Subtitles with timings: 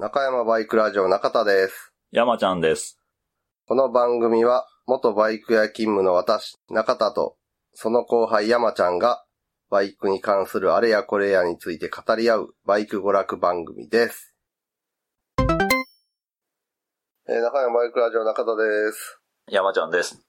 [0.00, 1.92] 中山バイクラジオ中田です。
[2.12, 3.00] 山ちゃんです。
[3.66, 7.36] この番組は、元バイク屋勤務の私、中田と、
[7.72, 9.24] その後輩山ちゃんが、
[9.70, 14.36] バイクに関するあれやこれやについて語り合う、バイク娯楽番組です。
[17.28, 19.18] えー中山バイクラジオ中田です。
[19.48, 20.24] 山ちゃんです。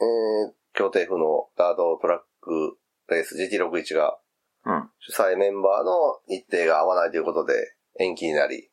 [0.00, 2.76] えー、京都府のガードトラック
[3.08, 4.18] レース GT61 が、
[4.64, 4.90] うん。
[4.98, 8.68] 主催メンバーの日程が合わないということで延期になり、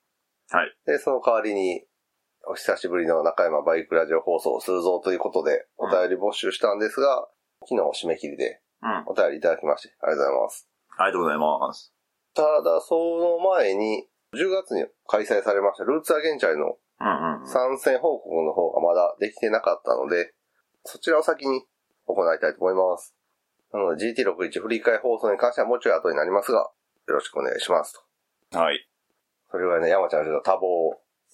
[0.54, 0.78] はい。
[0.86, 1.84] で、その代わりに、
[2.46, 7.28] お久しぶりの中山バイクラジオ放送をするぞということで、お便り募集したんですが、
[7.68, 8.90] 昨日締め切りでうん。
[8.90, 10.70] あお便りいただきまして、ありがとうございます。
[11.00, 11.94] りがとうございます。
[12.36, 17.48] ただ、その前に、10月に開催されました、ルーツアゲンチャリのうんうん。
[17.48, 20.34] 参戦報告の方がまだできてなかったので、
[20.84, 21.64] そちらを先に
[22.06, 23.16] 行いたいと思います。
[23.74, 28.00] なので GT61 振り替え放送に関してはもうちょい後になりますが、よろしくお願いします
[28.52, 28.60] と。
[28.60, 28.88] はい。
[29.54, 30.58] それぐらいね、山ちゃんの多忙、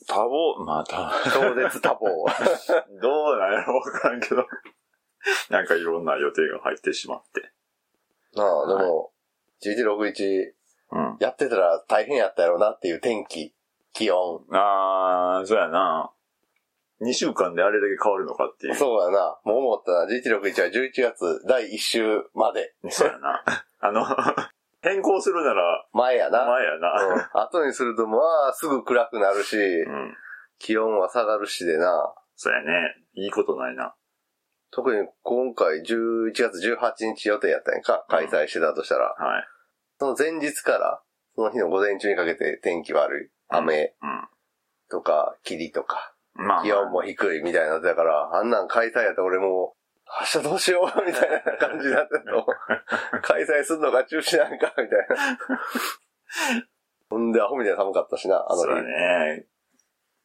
[0.10, 2.00] 多忙、まあ、た、超絶多忙。
[3.02, 4.46] どうなんやろわからんけど。
[5.50, 7.50] なんかいろんな予定が入ってしまって。
[8.36, 9.14] なあ、でも、
[9.64, 10.52] GT61
[10.92, 11.18] うん。
[11.22, 13.56] やってたら大変やったやろうなっていう天気、
[13.94, 14.44] 気温。
[14.52, 16.12] あー、そうやな。
[17.02, 18.76] 2週間であれだけ変わるのかっていう。
[18.76, 19.40] そうやな。
[19.46, 20.06] もう思ったな。
[20.08, 22.76] GT61 は11月第1週まで。
[22.90, 23.46] そうやな。
[23.80, 24.06] あの、
[24.82, 26.46] 変更するなら、前やな。
[26.46, 27.04] 前やな。
[27.04, 27.30] うん。
[27.42, 28.18] 後にすると、ま
[28.50, 30.16] あ、すぐ暗くなるし、うん。
[30.58, 32.14] 気温は下がるしでな。
[32.36, 32.96] そうやね。
[33.14, 33.96] いいことないな。
[34.72, 38.06] 特に今回11月18日予定やったんやんか。
[38.08, 39.16] 開催してたとしたら。
[39.18, 39.48] はい。
[40.00, 41.02] その前日から、
[41.36, 43.30] その日の午前中にかけて天気悪い。
[43.50, 44.30] 雨うん。
[44.90, 49.76] とか、霧とか、まあ、気温も低いみたいなのだから、あんなん開催やったら俺も
[50.10, 52.46] う、明日どうしようみたいな感じになってたと。
[53.24, 55.40] 開催するのが中止なんかみたいな。
[57.10, 58.62] ほんで、アホみたいに寒かったしな、あの日。
[58.62, 59.48] そうやね。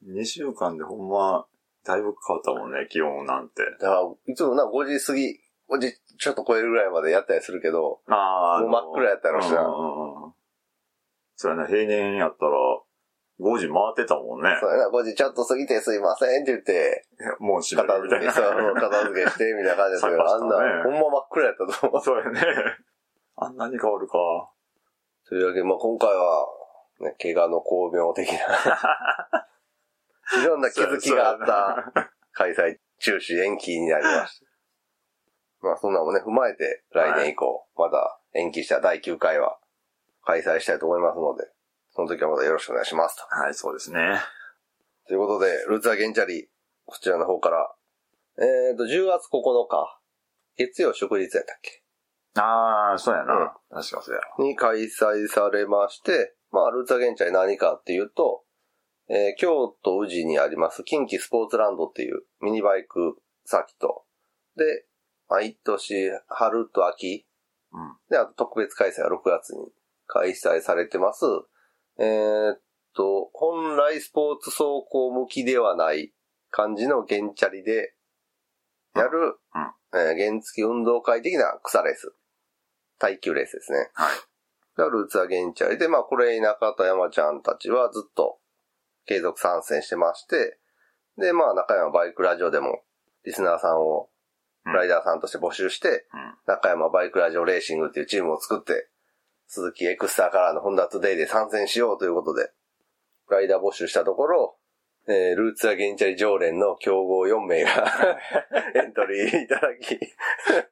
[0.07, 1.47] 2週間でほんま、
[1.85, 3.63] だいぶ変わったもんね、気温なんて。
[3.81, 5.41] だから、いつもな、5時過ぎ、
[5.71, 8.61] 5時ちょっと超えるぐらいまでやったりするけど、ああ。
[8.61, 10.35] もう真っ暗やったやろしな。
[11.37, 12.53] そうやな、平年やったら、
[13.41, 14.57] 5時回ってたもんね。
[14.61, 17.09] そうやな、5時ちょっと過ぎてすいませんって言って、
[17.41, 18.47] もう閉め片るみたい付け、な。
[18.47, 22.03] そう、片付けして、みたいな感じだけど、あんな、ほんま真っ暗やったと思う。
[22.03, 22.41] そうやね。
[23.37, 24.15] あんなに変わるか。
[25.29, 26.47] というわけで、まあ今回は、
[27.01, 28.39] ね、怪我の巧妙的な、
[30.43, 31.93] いろんな気づきがあった
[32.33, 34.47] 開催中止延期になりました。
[35.61, 39.59] まあそんなのもね、踏まえて来年以降、また延期した第9回は
[40.23, 41.54] 開催したいと思いますので、
[41.95, 43.23] その時はまたよろしくお願いしますと。
[43.35, 44.21] はい、そうですね。
[45.07, 46.49] ということで、ルーツアゲンチャリ、
[46.87, 47.75] こちらの方から、
[48.39, 50.01] えっ、と、10月9日、
[50.57, 51.83] 月曜祝日やったっけ？
[52.41, 53.35] ああ、そうやな。
[53.35, 54.21] うん確かそうや。
[54.39, 58.45] に開催されまして、まあ、ルーツアゲンチャリ何かっていうと、
[59.09, 64.05] えー京都宇治にあります近畿スポーツランドっていうミニバイクサーキット
[64.57, 64.87] で、
[65.29, 67.27] 毎年春と秋、
[67.73, 67.97] うん。
[68.09, 69.69] で、あと特別開催は6月に
[70.07, 71.25] 開催されてます。
[71.99, 72.61] えーっ
[72.95, 76.13] と、本来スポーツ走行向きではない
[76.51, 77.95] 感じのゲンチャリで
[78.95, 82.15] やる、えー原付運動会的な草レース。
[82.99, 83.91] 耐久レースですね。
[83.95, 84.17] はい。
[84.77, 88.39] がルーツアゲンチャリで、まあこれ中田山ちゃんたちはずっと
[89.07, 90.59] 継続参戦してまして、
[91.17, 92.83] で、まあ中山バイクラジオでも
[93.25, 94.09] リスナーさんを
[94.67, 96.35] うんライダーさんとして募集して、うん。
[96.47, 98.89] 中山バイクラジオレーシングっていうチームを作って、
[99.47, 102.51] 鈴木エクスターカラーのホンダトゥデイで参戦しようということで、
[103.31, 104.57] ライダー募集したところ、
[105.07, 107.71] えー、ルーツザ原チャリ常連の強豪4名が
[108.75, 109.99] エントリーいただき、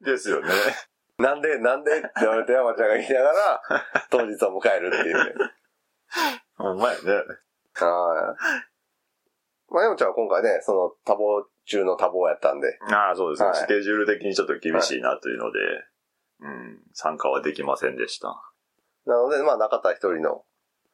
[0.03, 0.49] ですよね。
[1.19, 3.63] なんで、なんでって言われて山ちゃんが言いながら、
[4.11, 5.35] 当日を迎えるっていうね。
[6.57, 7.13] ほんまやね。
[7.75, 8.63] はい。
[9.73, 15.59] まあ、山ちゃんは今回ね、その多忙中の多忙やったんで、ああ、そうですね、はいスケジュール的にちょっと厳しいなというので、
[16.41, 18.52] うん、参加はできませんでした。
[19.07, 20.45] なので、まあ、中田一人の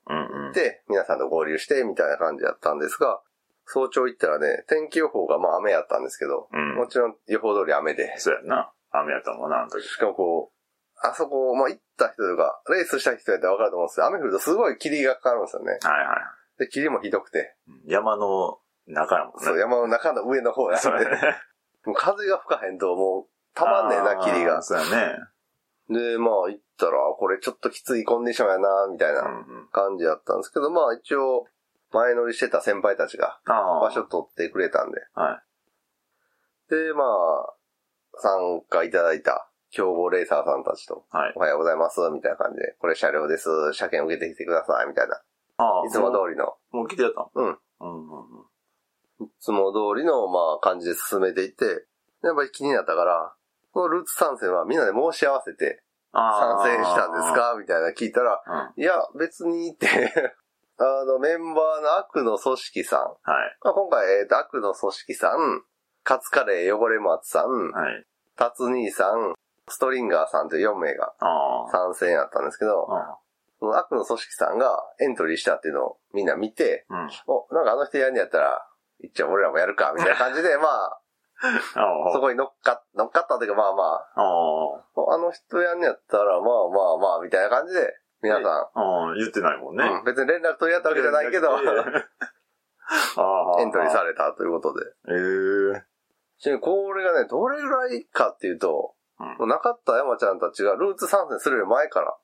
[0.08, 0.52] うんうん。
[0.52, 3.20] で、皆さんと合流して、みたいな感じだったんですが、
[3.66, 8.72] 早朝行ったらね、天気予報がまあ雨やったんですけど、うんもちろん予報通り雨で、そうやんな。
[8.90, 9.86] 雨やったもんな、あの時。
[9.86, 15.72] しかもこう、あそこ、まあ行った人とか、レースした人やったらわかると思うんですけど、雨降るとすごい霧がかかるんですよね。
[15.72, 16.16] はいは
[16.58, 17.92] で、霧もひどくて、い。
[17.92, 19.44] 山の中やもんね。
[19.44, 21.36] そう、山の中の上の方やんで、そうやね。
[21.84, 24.62] もう風が吹かへんともう、たまんねえな、霧が。
[24.62, 25.18] そうやね。
[25.88, 29.22] で、まあ行ったら、これちょっときついコンディションやな、みたいな。
[29.72, 31.46] 感じだったんですけど、まあ一応、
[31.90, 33.40] 前乗りしてた先輩たちが。
[33.46, 35.42] 場所取ってくれたんで、は
[36.68, 37.54] で、まあ、
[38.18, 41.16] 参加いただいた競合レーサーさんたちと、い。
[41.16, 41.32] はい。
[41.36, 45.22] おはようございます、みたいな感じで、これ車両です、車検受けてきてください、みたいな
[45.56, 45.86] ああ。
[45.86, 46.56] いつも通りの。
[46.70, 47.30] もう来てやったの？
[47.34, 47.46] うん。
[47.46, 48.38] うんうん
[49.20, 49.26] うん。
[49.26, 51.86] いつも通りの、まあ、感じで進めていって、
[52.22, 53.34] やっぱり気になったから、
[53.72, 55.82] このルーツ参戦はみんなで申し合わせて。
[56.12, 57.54] 参戦したんですか？
[57.58, 58.42] みたいな聞いたら、
[58.76, 58.82] うん。
[58.82, 59.86] いや、別にって、
[60.80, 63.06] あの、メンバーの悪の組織さん、は
[63.46, 63.58] い。
[63.62, 65.62] まあ、今回、えーと、悪の組織さん、
[66.04, 68.06] カツカレー汚れ松さん、はい。
[68.36, 69.34] タツ兄さん、
[69.68, 71.12] ストリンガーさんという4名が。
[71.70, 73.18] 参戦やったんですけど、あ
[73.60, 76.94] その悪の組織さんがエントリーしたっていうのをみんな見て、あ。
[76.94, 77.10] うん。
[77.26, 78.66] お、なんかあの人やんねやったら、
[79.00, 81.00] 一応俺らもやるか、みたいな感じで、 まあ。
[82.12, 85.18] そこに乗っか、乗っかったというか、まあまああ。
[85.18, 89.84] の人やんねやったら、まあまあまあ、みたいな感じで、皆さああ、言ってないもんん、ね。
[89.84, 91.50] うん、別に連絡取り合ったわけじゃないけど。
[93.60, 94.84] エントリーされたということで。
[95.08, 95.12] え
[95.78, 95.84] え。
[96.38, 102.16] ちなみにこれがね、どれぐらいかっていうと、うんもう中田山ちゃんたちがルーツ参戦するより前から。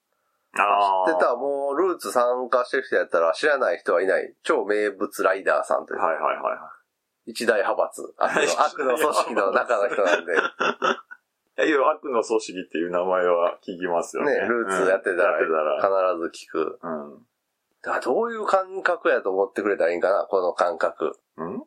[0.54, 6.72] 知ってた、もうルーツ参加してる人やったら知らない人はいない、超名物ライダーさんという、はいはいはいは
[7.26, 10.32] 一大派閥、悪の悪の組織の中の人なんで、
[11.64, 11.68] い。
[11.68, 14.32] いや、悪の組織っていう名前は聞きますよね。
[14.34, 16.78] ね、ルーツやってたうん必ず聞く。
[16.82, 17.26] うん。
[17.82, 21.12] だからどういう感覚やと思ってくれたらいいんかな、この感覚。
[21.36, 21.62] うん？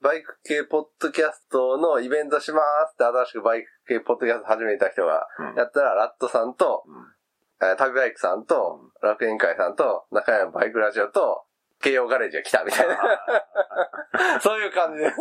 [0.00, 11.44] バイク系ポッドキャストのイベントしますって新しくバイク系ポッドキャスト始めた人がうんやったら、ラットさんと、うんえー旅バイクさんと、楽園会さんと、中山バイクラジオと、
[11.84, 14.40] 慶応ガレージが来たみたいな。
[14.40, 15.16] そういう感じです。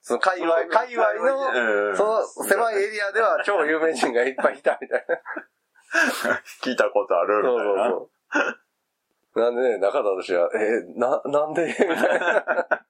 [0.00, 5.18] その界隈、界隈の、のその狭いエリアでは超有名人がいっぱいいたみたいな。
[6.62, 7.90] 聞いたことあるみそうたいな。
[7.90, 9.40] そうそう。
[9.40, 11.66] なんでね、中田としては、えーな、なんで？
[11.66, 12.86] みたいな。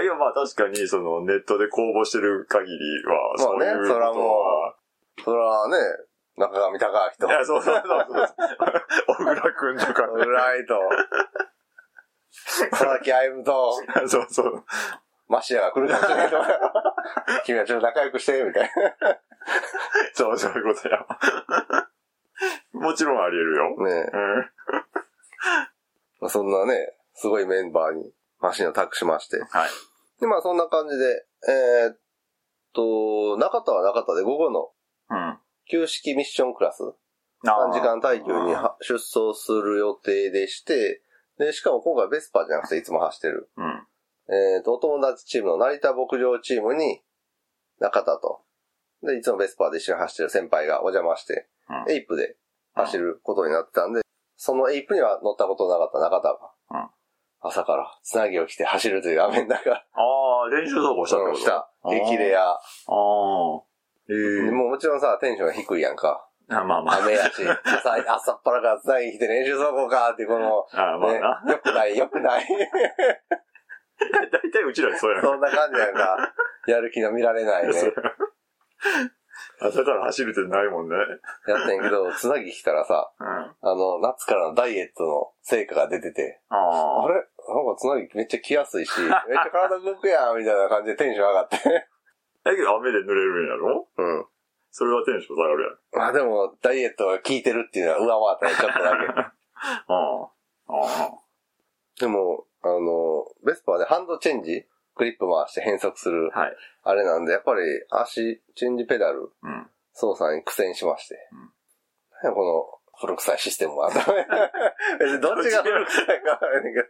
[0.00, 4.74] いや、まあ確かに、その、ネットで公募してる限りは、まあねそういうことそらもは
[5.22, 5.76] それはね、
[6.36, 8.28] 中上隆明とい、や、そうそうそうそう。
[9.06, 10.12] 小倉くんとかね。
[10.14, 10.80] オライと、
[12.70, 13.74] 佐々木歩と、
[14.08, 14.64] そうそう。
[15.28, 16.96] マシアが来るかもしれないとか、
[17.44, 18.70] 君はちょっと仲良くして、みたい
[20.14, 21.06] そう、そういうことや。
[22.72, 23.76] もちろんあり得るよ。
[23.78, 23.88] な。
[23.88, 24.50] ねうん。
[26.20, 29.38] まあそんなね、すごいメンバーにマシンを託しまして。
[29.38, 29.70] はい。
[30.20, 31.98] で、まあそんな感じで、えーっ
[32.74, 34.72] と、中田は中田で午後の
[35.10, 35.38] うん。
[35.66, 36.82] 旧式ミッションクラス、
[37.44, 41.02] 3時間耐久には出走する予定でして、
[41.44, 43.50] で、しかも今回ベスパーじゃなくていつも走ってる。
[43.56, 43.86] うん。
[44.28, 47.02] えーっと、お友達チームの成田牧場チームに
[47.80, 48.42] 中田と、
[49.02, 52.36] で、いつもベスパーで一緒に走ってる先輩がお邪魔して、うんエイプで
[52.74, 54.02] 走ることになってたんで、
[54.36, 56.38] そのエイプには乗ったことなかった中田が、
[56.70, 56.90] うん
[57.44, 59.82] 朝からつなぎを着て走るという雨の中、あ
[60.46, 61.68] あ、練習走行したってことした。
[61.88, 62.50] 激レア。
[62.50, 62.60] ああ。
[64.08, 64.14] え
[64.48, 66.28] えもうもちろんさ、テンションが低いやんか。
[66.48, 66.96] あまあまあ。
[67.02, 72.46] 雨やし、朝、朝っぱらからつなぎ着て練習走行かってこの、あまあねな。、よくない、よくない。
[74.32, 75.22] 大体うちらそうやん。
[75.22, 76.34] そんな感じやんか。
[76.66, 77.72] やる気の見られないね。
[79.60, 80.96] 朝から走るってないもんね。
[81.46, 83.26] やってんけど、つなぎ着たらさ、うん。
[83.28, 87.08] ああの、夏からのダイエットの成果が出てて、ああ。
[87.08, 87.14] れ？
[87.14, 91.56] なんかつなぎめっちゃ着やすいし、めっちゃ体動くやんみたいな感じでテンション上がって。
[92.44, 93.88] だけど雨で濡れるんやろ？
[93.96, 94.26] うん。
[94.72, 95.76] それはテンション下がるやん。
[96.00, 98.08] まあでも、ダイエットが効いてるっていうのは
[98.38, 99.06] 上回ったね、ちょっとだけ。
[102.00, 104.66] でも、あの、ベスパーでハンドチェンジ
[104.96, 106.56] クリップ回して変速する、はい。
[106.84, 109.70] あれなんで、やっぱり足、チェンジペダルうん。
[109.92, 111.28] 操作に苦戦しまして。
[111.32, 111.52] うん
[112.30, 113.90] この古臭いシステムは。
[115.00, 116.86] 別にどっちが古臭いかわからないけど。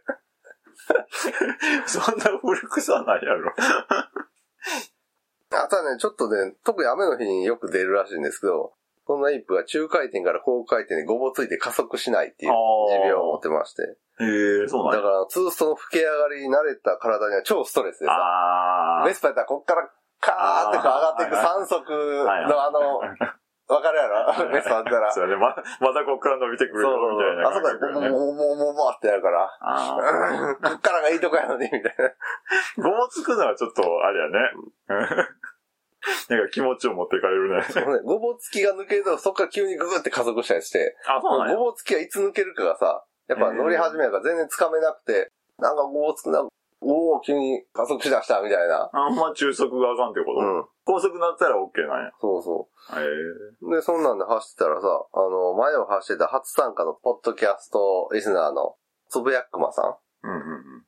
[1.87, 3.51] そんな古くさないやろ。
[5.57, 8.73] あとはね、ちょっとね、特に雨の日によく出るらしいんですけど、
[9.05, 13.81] このエイプが中回転から高回転にごぼついて加速しないっていう持病を持ってまして。
[14.19, 14.97] へえ、そうなんや。
[14.97, 18.13] だから、ツーストの吹き上がりに慣れた体には超ストレスでさ。
[18.13, 19.05] ああ。
[19.05, 19.89] ベスパやったらこっから
[20.21, 23.01] カーってこう上がっていく三速のあの、
[23.73, 24.53] わかるやろ？
[24.53, 25.11] ベスパやったら。
[25.11, 25.41] そうやね。
[25.41, 28.09] ま、またこっから伸びてくるよ、みたいなあそこでボボ感覚よね。
[28.09, 29.49] ボボボボってやるから、
[30.61, 32.05] こっからがいいとこやのに、みたいな。
[32.05, 32.13] あ。
[32.77, 34.39] ごもつくのはちょっと、あれやね。
[34.89, 35.27] うん
[36.27, 37.63] なんか気持ちを持ってかれるね。
[37.63, 41.55] そうねごぼつきが抜けると、そっから急にググって加速したりして、あ、そうなんや。
[41.55, 46.45] ごぼつきはいつ抜けるかがさ、やっぱ乗り始めやから全然つかめなくて、なんかごぼつくな、
[46.85, 48.89] おお急に加速しだした、みたいな。
[48.93, 50.65] あんま中速があかんってこと、うん。
[50.85, 52.11] 高速なったら OK なんや。
[52.19, 53.05] そうそへえ。
[53.61, 53.75] う。
[53.75, 58.75] で、そんなんで走ってたらさ、あの、前を走ってた初参加のポッドキャストリスナーの
[59.09, 59.95] つぶやっくまさん。
[60.27, 60.39] うんうんう
[60.79, 60.85] ん。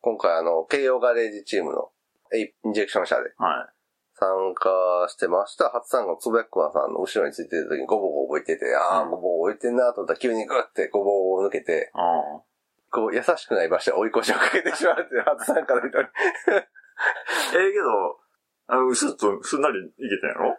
[0.00, 1.90] 今回あの、慶応ガレージチームの
[2.32, 3.78] エイインジェクション車ではい。
[4.14, 4.68] 参加
[5.08, 5.70] してました。
[5.70, 12.00] 初参加のつぶやっこさんの後ろについてる時にゴボゴボ置いてて、ああ、うんゴボゴボ置いてんなと思ったら急にグッてゴボゴボ抜けて、あ
[12.90, 16.04] こう優しくない場所で追い越しをかけてしまうっていう初参加の人に。
[16.04, 16.08] あ。
[17.54, 18.18] ええけど、
[18.68, 20.58] あの、スッとすんなりいけたんやろ？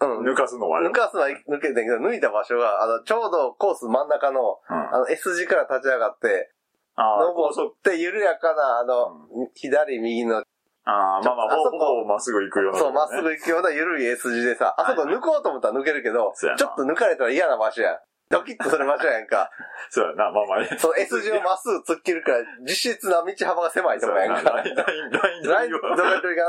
[0.00, 0.32] うん。
[0.32, 4.76] 抜かすのは抜かすのは抜けてんけど、抜いた場所が、あの、ちょうどコース真ん中の、うん。
[4.94, 6.52] あの S 字から立ち上がって、
[6.96, 17.98] ああ、登って緩やかな、あの、左右の、ああ、まあまあ、あそこほぼまっすぐ行くような、そう、まっすぐ行くような緩い S 字でさ、あそこ抜こうと思ったら抜けるけど、ちょそうやなっと抜かれたら嫌な場所やん。
[18.30, 19.50] ドキッとする場所やんか？
[19.90, 20.76] そうやな、まあまあね。
[20.78, 24.50] その S 字をまっすぐ突っ切るから、実質な道幅が狭いとこやんか。
[24.50, 26.42] ライン、ライン、ライン、ライン、どこやってるか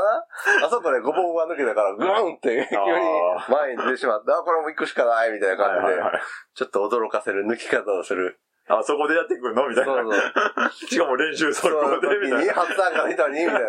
[0.60, 0.66] な？
[0.66, 2.80] あそこでゴボゴボが抜けたから、グーンって急に
[3.48, 6.02] 前に出てしまって、あ、これもう行くしかないみたいな感じで。
[6.54, 8.40] ちょっと驚かせる抜き方をする。
[8.68, 9.66] あ、そこでやってくるの？
[9.68, 10.16] みたそいうな。
[10.70, 10.88] そう。
[10.88, 11.70] しかも練習そこ
[12.00, 12.52] で、みたいな。
[12.52, 13.62] 初参加の人に、みたい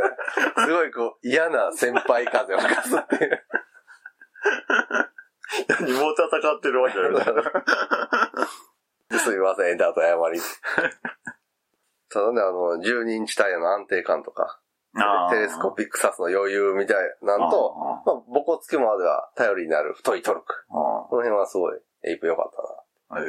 [0.58, 0.66] な。
[0.66, 3.42] すごいこう、嫌な先輩風を吹かすっていう。
[5.68, 7.24] 何も戦ってるわけだよね。
[9.20, 10.40] すみません、だと謝り。
[12.10, 14.62] ただね、あの、10インチタイヤの安定感とか、
[15.30, 20.66] テレスコピックサスの余裕みたいなんと、あまあ、ボコつきまでは頼りになる太いトルク。
[20.68, 22.52] この辺はすごい、エイプ良かっ
[23.10, 23.22] たな。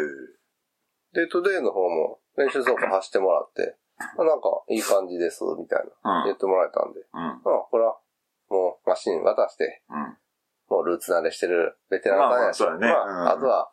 [1.13, 3.77] で、トゥデイの方も練習走行走ってもらって、
[4.17, 7.21] まあ、なんかいい感じです、みたいなうん言ってもらえたんで、うん。
[7.21, 7.99] まあ、これは
[8.49, 10.17] もうマシン渡して、うん。
[10.93, 13.71] ルーツ慣れしてるベテランさんやし、まあねまとは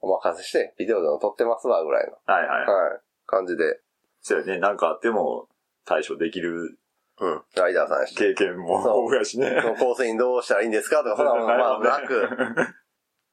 [0.00, 2.66] お任せして、ビデオでも撮ってますわ、ぐらいの、はいはい。
[2.66, 3.80] はい、感じで、
[4.20, 4.58] そうやね。
[4.58, 5.48] なんかあっても
[5.84, 6.78] 対処できる
[7.20, 9.58] うん、ライダーさんやし、経験も豊富やしね。
[9.60, 11.02] そのコースインどうしたらいいんですか？
[11.02, 12.30] とか、そんなもんまあ、なく、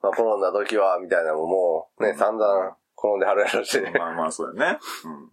[0.01, 4.79] まあ、転んだ時は、みたいなのももう、ね、散々転んではるやろうし、で、まあまあ、そうやね。
[5.05, 5.29] うん。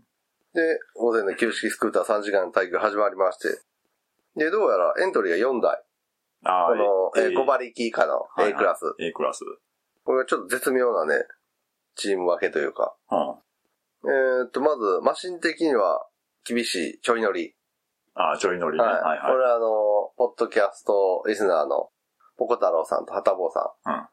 [0.96, 3.48] 午前の旧式スクーター3時間の耐久始まりまして、
[4.36, 5.82] で、どうやらエントリーが4台、
[6.44, 8.94] あこの、えー、5バ馬力以下のはいはい A クラス。
[8.98, 9.44] A クラス。
[10.04, 11.24] これがちょっと絶妙なね、
[11.94, 14.10] チーム分けというか、うん。
[14.10, 16.04] えーっと、まず、マシン的には
[16.44, 17.54] 厳しいちょい乗り。
[18.14, 18.84] ああ、ちょい乗りね。
[18.84, 18.94] はい。
[18.94, 19.32] はいはい。
[19.32, 19.66] これはあの、
[20.16, 21.90] ポッドキャストリスナーの
[22.36, 23.92] ポコ太郎さんとハタボーさん。
[23.92, 24.08] うん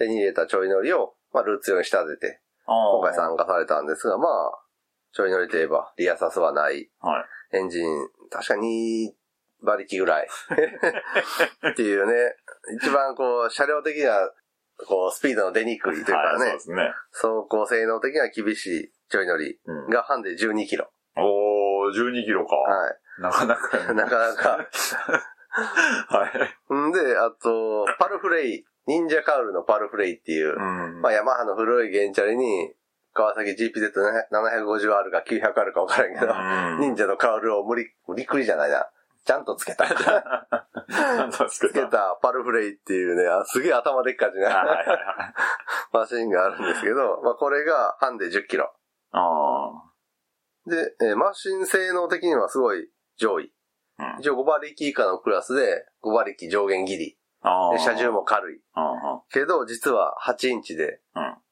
[0.00, 4.30] 手に入れたちょい乗りを、まあ、ルーツ用に仕立てて、今回参加されたんですが、まあ、
[5.12, 6.88] ちょい乗りといえば、リアサスはない。
[7.00, 7.20] は
[7.52, 7.56] い。
[7.58, 9.10] エンジン、確か2
[9.62, 10.28] 馬力ぐらい。
[11.70, 12.12] っていうね、
[12.80, 14.30] 一番こう、車両的には、
[14.86, 16.92] こう、スピードの出にくいというかはい、そうねで、すね。
[17.12, 19.90] 走行性能的には厳しいちょい乗りうん。
[19.90, 20.90] がハンデ12キロ。
[21.16, 22.56] おー、12キロか。
[22.56, 23.92] はなかなか。
[23.94, 24.68] なかなか。
[26.08, 26.74] はい。
[26.74, 31.00] んで、あと、パルフレイ、忍者カウルのパルフレイっていう、うん。
[31.02, 32.72] まあヤマハの古い原チャリに、
[33.12, 38.88] 川崎 GPZ750R か 900R か分からんけど、うん忍者のカウルを無理、無理くりじゃないな。
[39.24, 39.86] ちゃんとつけた。
[41.48, 44.86] つけたパルフレイっていうね、あすげえ頭でっかちなはい。
[45.92, 48.72] マシンがあるんですけど、まあこれがハンデ10キロ。
[49.12, 49.90] あ
[50.66, 53.52] で、えーマシン性能的にはすごい上位。
[53.98, 54.14] あ。
[54.14, 54.20] うん。
[54.20, 57.16] 一応5馬力以下のクラスで5馬力上限ギリ。
[57.42, 58.60] 車重も軽い。
[58.74, 61.00] あけど、実は8インチで。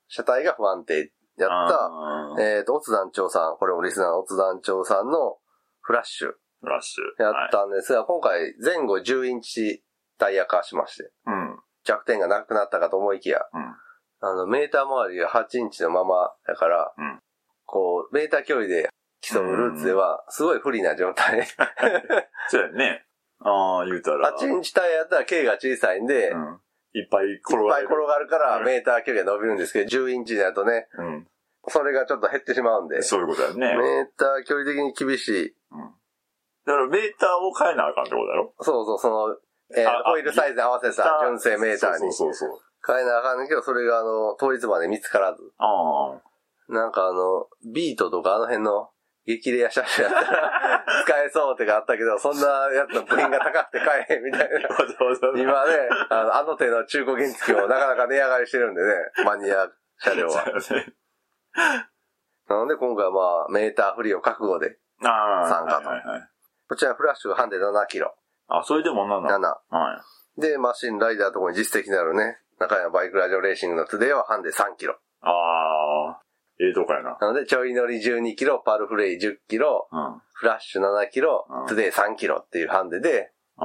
[0.08, 5.38] 車体が不安定やった、えっ、と、オツ団長さん、これもリスナーのオツ団長さんの
[5.80, 7.22] フラッシュフラッシュ。
[7.22, 9.82] やったんですが、今回前後10インチ
[10.18, 11.36] タイヤ化しまして、はい。
[11.36, 11.58] うん。
[11.84, 13.74] 弱点がなくなったかと思いきや、うん。
[14.20, 17.20] あの、メーター周りが8インチのままだから、うん
[17.70, 18.88] こう、メーター距離で
[19.20, 21.46] 競うルーツでは、すごい不利な状態。
[22.48, 23.04] そうやね。
[23.40, 24.32] ああ、言うたら。
[24.32, 26.60] 8インチタイヤやったら径が小さいんで、うん。
[26.94, 27.96] いっぱい転いっぱいがる。
[28.02, 31.28] 転がるからうんメーター距離が伸びるんですけど、10インチになるとね、うん。
[31.68, 33.76] それがちょっと減ってしまうんで、そういうことやね。
[33.76, 35.54] メーター距離的に厳しい。
[36.68, 36.74] うん。
[36.74, 38.52] だからメーターを変えなあかんってことだろ？
[38.60, 39.36] そうそう、その、
[39.74, 42.60] えーホイールサイズに合わせた純正メーターにそうそうそう。
[42.86, 45.42] 変えなあかんねんけど、それがあの、当日まで見つからず。
[45.58, 46.22] ああ。
[46.72, 48.90] なんかあの、ビートとかあの辺の
[49.26, 54.68] 激レア車種やったら 使えそうってがあったけど、そんなやつの部品が高くて買えへんみたいな。
[55.36, 58.94] 今ね、あの、あの手の中古原付もなかなか値上がりしてるんでね、
[59.24, 60.44] マニア車両は。
[62.48, 64.78] なので今回はまあ、メーター不利を覚悟で。
[65.00, 66.28] 参加とはいはいはい。
[66.68, 68.14] こちらフラッシュハンデ7キロ。
[68.48, 69.60] あ、それでもなんだ。
[69.70, 69.74] 7。
[69.74, 70.04] は
[70.38, 70.40] い。
[70.40, 74.96] で、マシンライダーとこに実績のあるね、中山バイクラジオレーシングのトゥデイはハンデ3キロ。
[75.22, 76.20] ああ。
[76.60, 77.16] ええとこやな。
[77.20, 80.20] なので、ちょい乗り12キロ、パルフレイ10キロ、うん。
[80.32, 83.64] フラッシュ7キロうん、トゥデイ3キロっていうハンデで、あ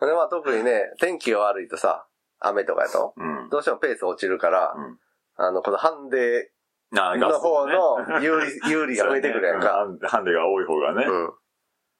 [0.00, 0.06] あ。
[0.06, 2.06] でまあ特にね、天気が悪いとさ、
[2.38, 3.48] 雨とかやと、うん。
[3.50, 4.98] どうしてもペース落ちるから、うん
[5.36, 6.50] あの、このハンデ
[6.98, 9.84] あの方の有利、 有利が増えてくるやんか。
[9.84, 11.04] うんハンデが多い方がね。
[11.06, 11.32] うん。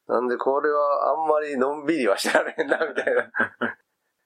[0.08, 3.30] なんでこれはあんまりのんびりはしてられへんな、みたいな。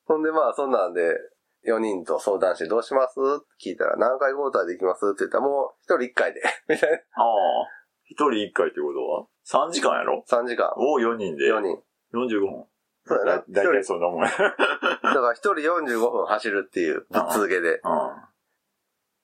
[0.06, 1.18] ほんでまあそんなんで、
[1.66, 6.96] 4人と相談してどうしますって聞いたら何回交代できますって言ったらもう1人1回で、みたいな。
[6.96, 7.84] ああ。
[8.04, 9.26] 一人一回ってことは
[9.68, 10.72] ?3 時間やろ？3時間。
[10.76, 11.46] を4人で。
[11.46, 11.82] 4人。
[12.12, 12.66] 45分。
[13.06, 13.44] そうやな。
[13.48, 14.28] だいたいそんなもんや。
[14.30, 14.56] だか
[15.02, 17.76] ら1人45分走るっていう、ぶっ続けで。
[17.76, 17.82] う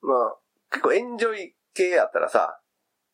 [0.02, 0.36] まあ、
[0.70, 2.60] 結構エンジョイ系やったらさ、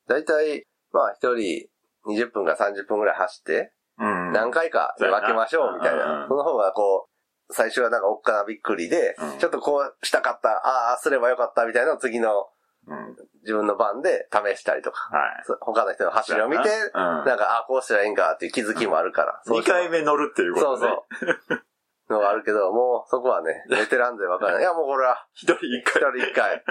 [0.09, 1.69] だいたい、まあ一人
[2.07, 3.73] 20分か30分ぐらい走って。
[3.99, 5.97] 何回かで分けましょうみたい。
[5.97, 12.49] なんその方がこう、最初はなんかおっかなびっくりでうん、ちょっとこうしたかった、ああ、すればよかったみたいなのを次の
[12.89, 13.17] うん。
[13.43, 15.11] 自分の番で試したりとか、
[15.61, 17.01] 他の人の走りを見て、うん。
[17.01, 19.41] なんか、ああ、こうしたらいいんかっていう気づきもあるから。
[19.45, 20.93] そう2回目乗るっていうこそうとね。
[21.49, 21.63] そう。
[22.15, 24.63] のがあるけど、もうそこはね、 ベテランで分からない。
[24.63, 26.03] いや、もうこれは、一人一一回。
[26.03, 26.65] 人一回、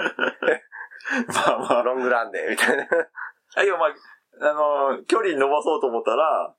[1.28, 1.82] まあまあ。
[1.82, 2.86] ロングランで、みたいな。
[3.56, 3.94] あ、いや、まあ、
[4.40, 6.54] あの、距離伸ばそうと思ったら、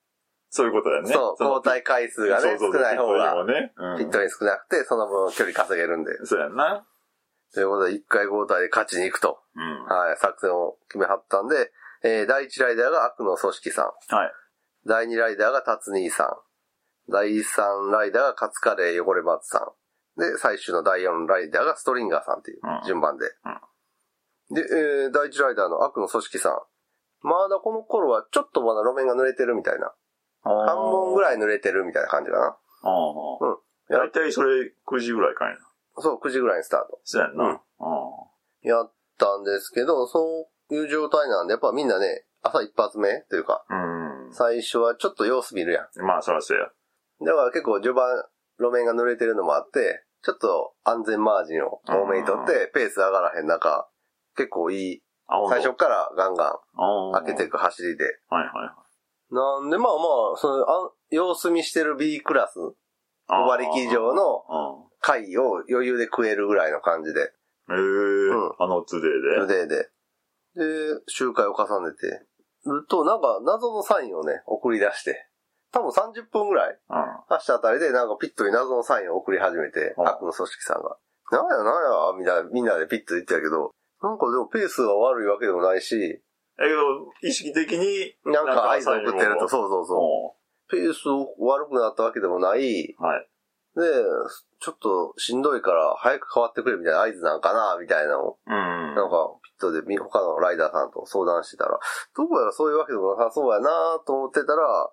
[0.49, 1.13] そういうことだよね。
[1.13, 3.73] そう、の交代回数がね、少そうそうそうない方が、ピットにもね。
[3.75, 6.25] うんピットに少なくて、その分距離稼げるんで。
[6.25, 6.85] そうやんな。
[7.53, 9.85] ということで、一回交代で勝ちに行くと、うん。
[9.85, 11.71] はい、作戦を決めはったんで、
[12.03, 14.15] えー、第一ライダーが悪の組織さん。
[14.15, 14.31] はい。
[14.85, 17.11] 第二ライダーが達兄さん。
[17.11, 20.19] 第三ライダーがカツカレー汚れ松さん。
[20.19, 23.17] で、最終の第四ライダーがストリンガーさんっていううん順番
[24.51, 24.61] で。
[24.63, 26.59] で、えー、第一ライダーの悪の組織さん。
[27.21, 29.91] まだこの頃はちょっとまだ路面が濡れてるみたいな。
[30.43, 31.23] 半分ぐい。
[31.23, 32.45] らい濡れてるみたいな感じかな。
[32.45, 33.97] ああ。
[33.97, 35.57] だいたいそれ9時ぐらいかいな。
[35.99, 36.99] そう、9時ぐらいにスタート。
[37.03, 37.43] そうやんな。
[37.45, 38.27] うんあ
[38.63, 43.75] やったんですけど、そういう状態なんで、やっぱみんなね、朝一発目というか、あ。
[43.75, 44.33] うん。
[44.33, 46.05] 最初はちょっと様子見るやん。
[46.05, 46.65] まあ、そらそうや。
[47.25, 48.25] だから結構序盤、
[48.59, 53.87] 路面が濡れてるのもあって、ちょっと安全マージンを多めにとって、ペース上がらへん中、
[54.37, 55.01] 結構いい、
[55.49, 58.05] 最初からガンガンああ開けていく走りで。
[58.29, 58.87] はいはいはい。
[59.33, 59.99] なんでまあま
[60.35, 62.59] あ、そのあ様子見してる B クラス、
[63.27, 69.65] あー馬力上のあ回を余裕で食えるぐらいの感じで、ーへえ、うんあのトゥデイで。
[69.65, 69.89] 腕で。
[70.55, 70.63] で、
[71.07, 72.07] 周回を重ねて
[72.65, 75.27] ると、なんか謎のサインをね、送り出して、
[75.71, 77.05] 多分30分ぐらいうん。
[77.27, 80.97] 走ったあたりで、なんかピットに謎のサインを送り始めて、うん悪の組織さんが。
[81.29, 85.95] なんやなんや、みんな、みんなでピット言ってたけど、なんかでもペースが悪いわけでもないし、
[86.59, 89.85] えけど、意識的に、なんか合図を送ってると、そうそうそう。
[89.85, 90.35] そ
[90.69, 91.07] ペース
[91.39, 92.95] 悪くなったわけでもない。
[92.97, 93.03] う。
[93.03, 93.27] はい。
[93.75, 93.81] で、
[94.59, 98.53] ちょっとしんどいから早く変わってくれみたいな合図なんかな、みたいなのを、うん。
[98.53, 101.79] なんかピットでみ他のライダーさんと相談してたら、
[102.15, 103.69] どうやらそういうわけでもなさそうやな
[104.05, 104.89] と思ってたら、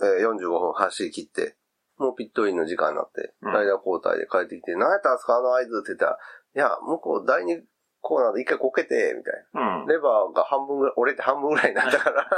[0.00, 1.56] えー45分走り切って、
[1.98, 6.18] もうピットインの時間になって、うんライダー交代で帰ってきて、何やったんすかあの合図って言ったら、
[6.56, 7.60] いや、向こう第2
[8.02, 9.80] コーナーで一回こけて、みたいな。
[9.80, 9.86] うん。
[9.86, 12.28] レバーが半分ぐらい、折れて半分ぐらいになったから、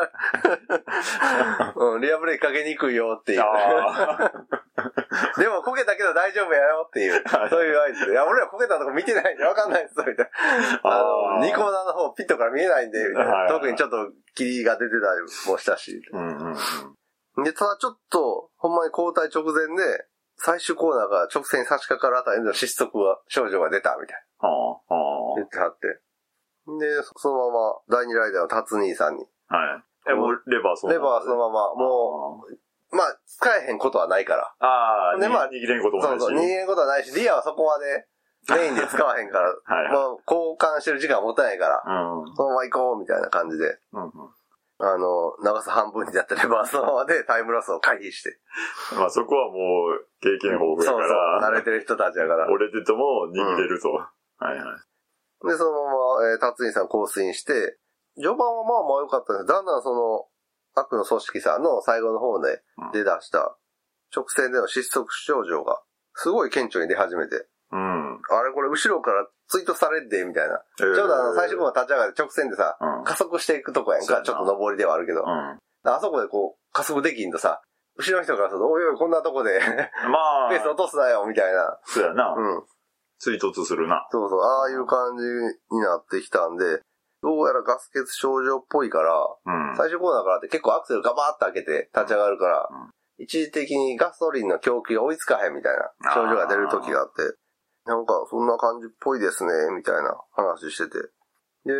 [1.74, 3.40] うん、リアブレーキかけにくいよっていう。
[3.42, 4.30] あ
[5.38, 8.12] でもこけたけど大丈夫やよっていう、はいそういう合図で。
[8.12, 10.28] いや、俺らこけたとこ見てないんでわかんないです、みたいな。
[10.82, 16.02] あの、ニコーナーの方ピットから見えないんで、みたいな特にちょっと霧が出てたりもしたし。
[16.12, 16.56] ーうんうん
[17.38, 17.44] うん。
[17.44, 25.42] で、ただちょっと、ほんまに交代直前で、最終コーナーが直線に差し掛かるあたりでの失速が、症状が出たみたいはあ、はな。
[25.42, 25.88] 言ってはって。
[26.80, 29.56] で、そのまま第二ライダーの達兄さんに、あ。
[29.56, 30.12] はい。
[30.12, 34.42] え、もうレバーそのレバーはそのまま、もう、まあ、使えへんことはないから。
[34.42, 34.64] う。
[34.64, 36.20] ああ、でまあ握れんこともないし。
[36.20, 38.06] そうそう、逃げることはないし、リアはそこまで
[38.60, 39.92] メインで使わへんから、 はいはい。
[39.92, 42.34] もう交換してる時間はもったいないから、うん。
[42.36, 44.12] そのまま行こうみたいな感じで、うん
[44.76, 48.38] あの、長さ半分になったレバーそのままでタイムロスを回避して。
[48.92, 48.98] うん。
[48.98, 52.50] まあそこはもう経験豊富やそうそう、から、慣れてる人たちやから。
[52.50, 53.88] 折れてても握れると。
[54.44, 55.48] はいはい。
[55.48, 57.78] で、そのまま、えー、達人さんコースインして、
[58.16, 60.26] 序盤はまあまあ良かったんですだんだんその、
[60.74, 63.56] 悪の組織さんの最後の方で出だした、
[64.14, 65.80] 直線での失速症状が、
[66.14, 68.20] すごい顕著に出始めて、うん。
[68.30, 70.62] あれこれ後ろからツイートされんで、みたいな。
[70.76, 73.04] ちょちょうどあの、最初の立ち上がって直線でさ、うん。
[73.04, 74.22] 加速していくとこやんか。
[74.22, 75.22] ちょっと上りではあるけど。
[75.22, 75.58] うん。
[75.90, 77.62] あそこでこう、加速できんとさ、
[77.96, 79.60] 後ろの人からすると、おいおい、こんなとこで
[80.08, 81.78] まあ、 ペース落とすなよ、みたいな。
[81.84, 82.34] そうやな。
[82.36, 82.64] うん。
[83.24, 84.06] 追突するな。
[84.12, 85.24] そうそう、ああいう感じ
[85.74, 86.80] になってきたんで、
[87.22, 89.76] どうやらガス欠症状っぽいから、うん。
[89.76, 97.22] 最終コーナーからって結構アクセルガバーって開けて立ち上がるから、うん一時的にガソリンの供給が追いつかへんみたいな症状が出る時があって、
[97.86, 100.98] なんかそんな感じっぽいですね、みたいな話してて。
[101.64, 101.72] で、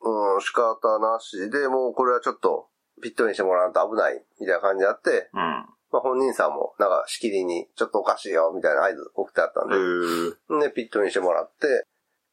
[0.00, 2.68] うん、仕方なしで、もうこれはちょっと
[3.02, 5.66] ピットにしてもらうと危ない、みたいな感じになって、うん。
[5.92, 11.86] まあ本人さんもなんかしきりにちょっとおかしいよ、みたいな合図送ってあったんえで、ー、で、ピットにしてもらって、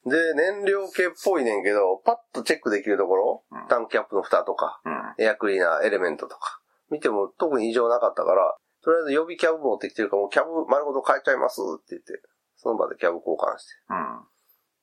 [0.06, 5.24] で、燃料系っぽいねんけど、パッとチェックできるところ、うんタンクキャップの蓋とか、うん。
[5.24, 12.22] エアクリーナーエレメントとか、見ても特に異常なかったから、とりあえず予備キャブ持ってきてるから、もうキャブ丸ごと変えちゃいますって言って、
[12.56, 13.74] その場でキャブ交換して。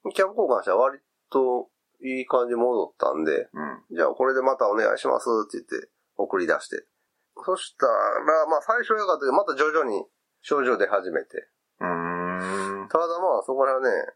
[0.05, 0.13] うん。
[0.13, 1.01] キャブ交換したら割
[1.33, 1.69] と
[2.05, 3.49] いい感じに戻ったんで、
[3.91, 3.97] うん。
[3.97, 6.85] じゃあこれでまたお願いしますって言って送り出して。
[7.45, 10.05] そしたら、まあ最初は良かったけど、また徐々に
[10.43, 11.49] 症状出始めて。
[11.81, 12.89] うーん。
[12.89, 14.13] ただまあそこら辺はね、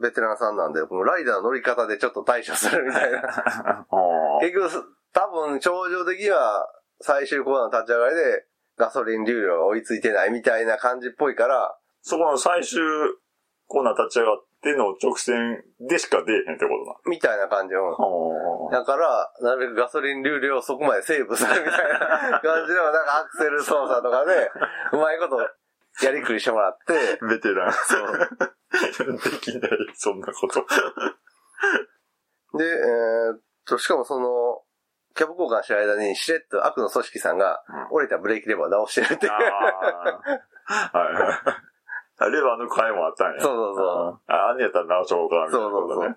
[0.00, 3.18] ベテランさんなんで、このライダーの乗り方でちょっと対処するみたいな。
[3.28, 3.86] あ
[4.40, 4.70] 結局、
[5.12, 6.66] 多分症状的には
[7.00, 8.46] 最終コーナーの立ち上がりで
[8.78, 12.80] ガソリン流量が追いついてないみたいな感じっぽいから、そこの最終
[13.66, 16.96] コーナー立ち上がっての直線でしか出えへんってことな。
[17.10, 17.90] みたいな感じの。
[17.90, 21.98] あだから、なるべくガソリン流量をそこまでセーブするみたいな
[22.40, 24.50] 感じで、なんかアクセル操作とかで、
[24.92, 25.36] うまいこと
[26.04, 27.72] やりくりしてもらって、ベテラン。
[27.72, 28.28] そう。
[29.12, 30.64] できない、そんなこと。
[32.58, 34.62] で、えーっと、しかもその、
[35.14, 39.32] キャブ交換してる間に、しれっと悪の組織さんが、折れたブレーキレバーを直してるっていう。
[39.32, 39.36] あ
[40.92, 40.98] あ。
[40.98, 41.71] はいはい。
[42.22, 43.40] あレバーの替えもあったんや。
[43.40, 46.16] そうそうそうああんねやったら直そうか、みたいそうそうそうなことね。。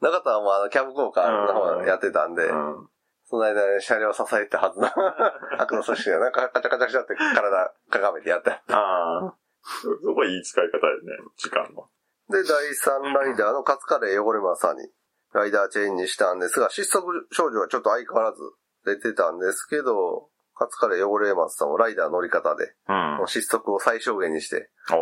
[0.00, 2.88] 中田はもうあの、キャブ交換の方やってたんで、うん。
[3.24, 4.88] その間に車両を支えてたはずの
[5.60, 8.62] 悪の組織がなんかカチャカチャカチャって体かがめてやった。
[8.68, 9.34] ああ。
[9.60, 11.00] そそこいい使い方やね、
[11.36, 11.90] 時間の。
[12.30, 14.88] で、第3ライダーのカツカレー汚れまさに、
[15.32, 18.40] ライダーチェンジしたんですが、失速症状はちょっと相変わらず
[18.84, 23.26] 出てたんですけど、カツカレー汚れますさんもライダー乗り方で、うん。
[23.26, 24.98] 失速を最小限にして、結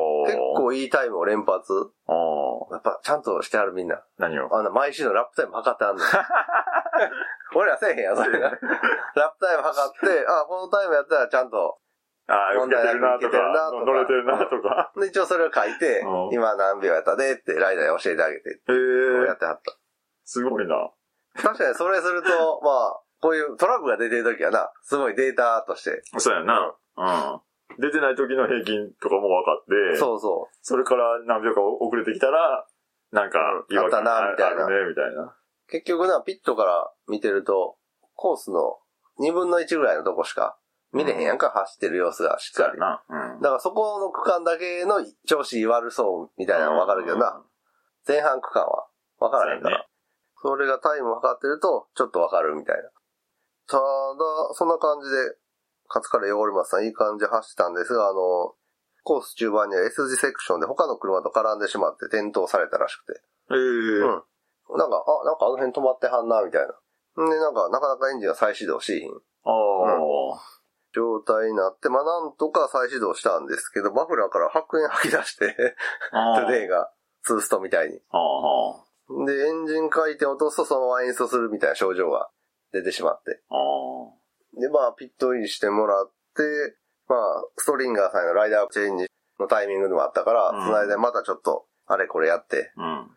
[0.57, 1.73] 構いいタイムを連発。
[2.71, 4.03] やっぱちゃんとしてあるみんな。
[4.19, 4.55] 何を？
[4.55, 6.05] あんな毎週のラップタイム測ってあんの。
[7.57, 8.51] 俺らせえへんやん、それが。
[8.53, 11.79] ラップタイム測って、あ、このタイムやったらちゃんと。
[12.29, 14.93] ああ、受けてるなとか、か乗れてるなとか。
[14.97, 19.77] で、一応それを書いてうん、今何秒やったでってライダーに教えてあげて、へえやってはった。
[20.25, 20.91] すごいな。
[21.37, 26.03] 確かにそれすると、まあ、こういうトラブルが出てるときはな、すごいデータとして。
[26.19, 26.75] そうやな。
[26.97, 27.41] うん。
[27.79, 32.67] 出てない時の平均とかも分かって、そうそそれから何秒か遅れてきたら、
[33.13, 35.23] なんかうん違和感あったなみたいなね、みたいな。
[35.23, 35.35] う。
[35.69, 37.77] 結局な、ピットから見てると、
[38.15, 38.79] コースの
[39.21, 40.57] 2分の1ぐらいのとこしか
[40.93, 42.79] 見れへんやんか、走ってる様子がしっかり。
[42.79, 43.03] な。
[43.09, 43.41] うん。
[43.41, 47.43] だからそこの区間だけの調子悪そうみたいなのわかるけどな、
[48.07, 48.87] 前半区間は
[49.19, 49.87] わからへんから。
[50.43, 52.83] それがタイムを測ってると、ちょっとわかるみたいな。
[53.69, 53.83] ただ、
[54.55, 55.17] そんな感じで、
[55.89, 58.55] カツカレー汚れますさんいい感じで走ってたんですが、あの、
[59.05, 63.21] コース中盤には S 字セクションで他の車と絡んでしまって転倒されたらしくて。
[63.55, 64.23] へえうん
[64.75, 67.23] なんか、あ、なんかあの辺止まってはんな、みたいな。
[67.23, 70.43] んで、なんか、なかなかエンジンが再始動しひんああ。
[70.93, 75.77] 状態になって、まあ、なんとか再始動したんですけど、マフラーから白煙吐き出して、
[76.11, 76.91] あ トゥデイが、
[77.23, 78.01] ツーストみたいに。
[78.11, 79.25] ああ。
[79.25, 82.29] で、エンジン回転を落とすとそのままエンストするみたいな症状が
[82.73, 83.41] 出てしまって。
[84.61, 86.43] で、まあ、ピットインしてもらって、
[87.09, 87.19] まあ、
[87.57, 89.07] ストリンガーさんへのライダーチェンジ
[89.39, 93.11] のタイミングでもあったから、うんその間にまたちょっと、あれこれやって、うん。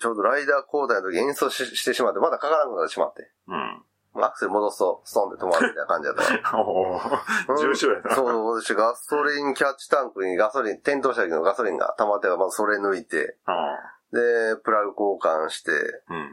[0.00, 3.30] ちょうどライダー交代の時エンストししてしまって、まだかからなくなってしまって。
[3.48, 3.82] うん。
[4.22, 6.58] アクセル戻すと、ストンって止まるみたいな感じだった。
[6.58, 8.14] おー重症やな。
[8.14, 13.52] そう、私ガソリンキャッチタンクにガソリン、転倒した時のガソリンが溜まってまずそれ抜いて、あ
[14.12, 15.72] で、プラグ交換して、
[16.08, 16.14] あ。
[16.14, 16.30] うん。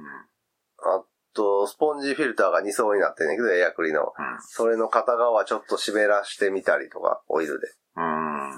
[0.83, 4.13] あと、スポンジフィルターが2層になってんねんけど、エアクリの。
[4.49, 7.67] それの片側ちょっと湿らしてみたりとか、オイルで。
[7.97, 8.51] うん。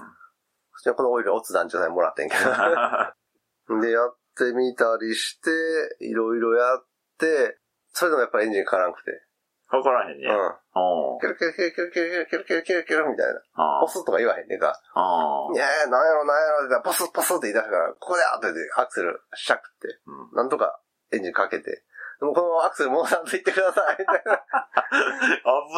[0.74, 2.44] そしてこのオイル、オツ団長さんにもらってんけど。
[3.82, 5.50] で、やってみたりして、
[6.06, 6.86] いろいろやっ
[7.20, 7.60] て、
[7.94, 9.12] それでもやっぱりエンジンかからなくて。
[9.72, 10.28] わからへんね。
[10.28, 11.20] うん。
[11.20, 13.42] キュルキュルキュルキュルキュルキュルキュルキュルキュルみたいな。
[13.56, 14.80] あポスとか言わへんねんか。
[14.94, 15.50] あ。
[15.54, 20.80] いやー、なんやろなんやろってポスポスって言い出したから、ここであってて、アクセルしゃくって、うんなんとか
[21.12, 21.84] エンジンかけて、
[22.20, 24.44] でもこのアクセルもうさんと言ってください、みたいな。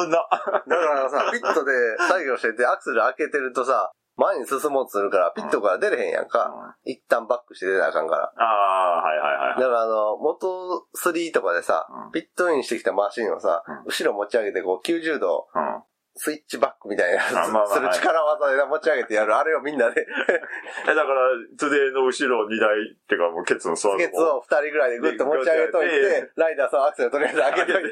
[0.03, 0.27] 危な。
[0.27, 1.71] だからさ、ピットで
[2.07, 6.75] 作業してて、アクセル開けてるとさ、前に進もうとするから、ピットから出れへんやんか。
[6.85, 8.31] 一旦バックして出なあかんから。
[8.37, 9.59] ああ、はいはいはい。
[9.59, 15.83] だからあの、元3とかでさ、うんピットインしてきたマシンをさ、うん後ろ持ち上げてこう90度うん。
[16.15, 21.27] スイッチバックみたいなまあまあする力技で持ち上げてやる、あれをみんなで、え、だから、
[21.59, 27.91] トゥデイの後ろ2台っていうかもうケツの座るケツを二人ぐらいでグッと持ち上げといでて、ライダーさんアクセルとりあえず開けとい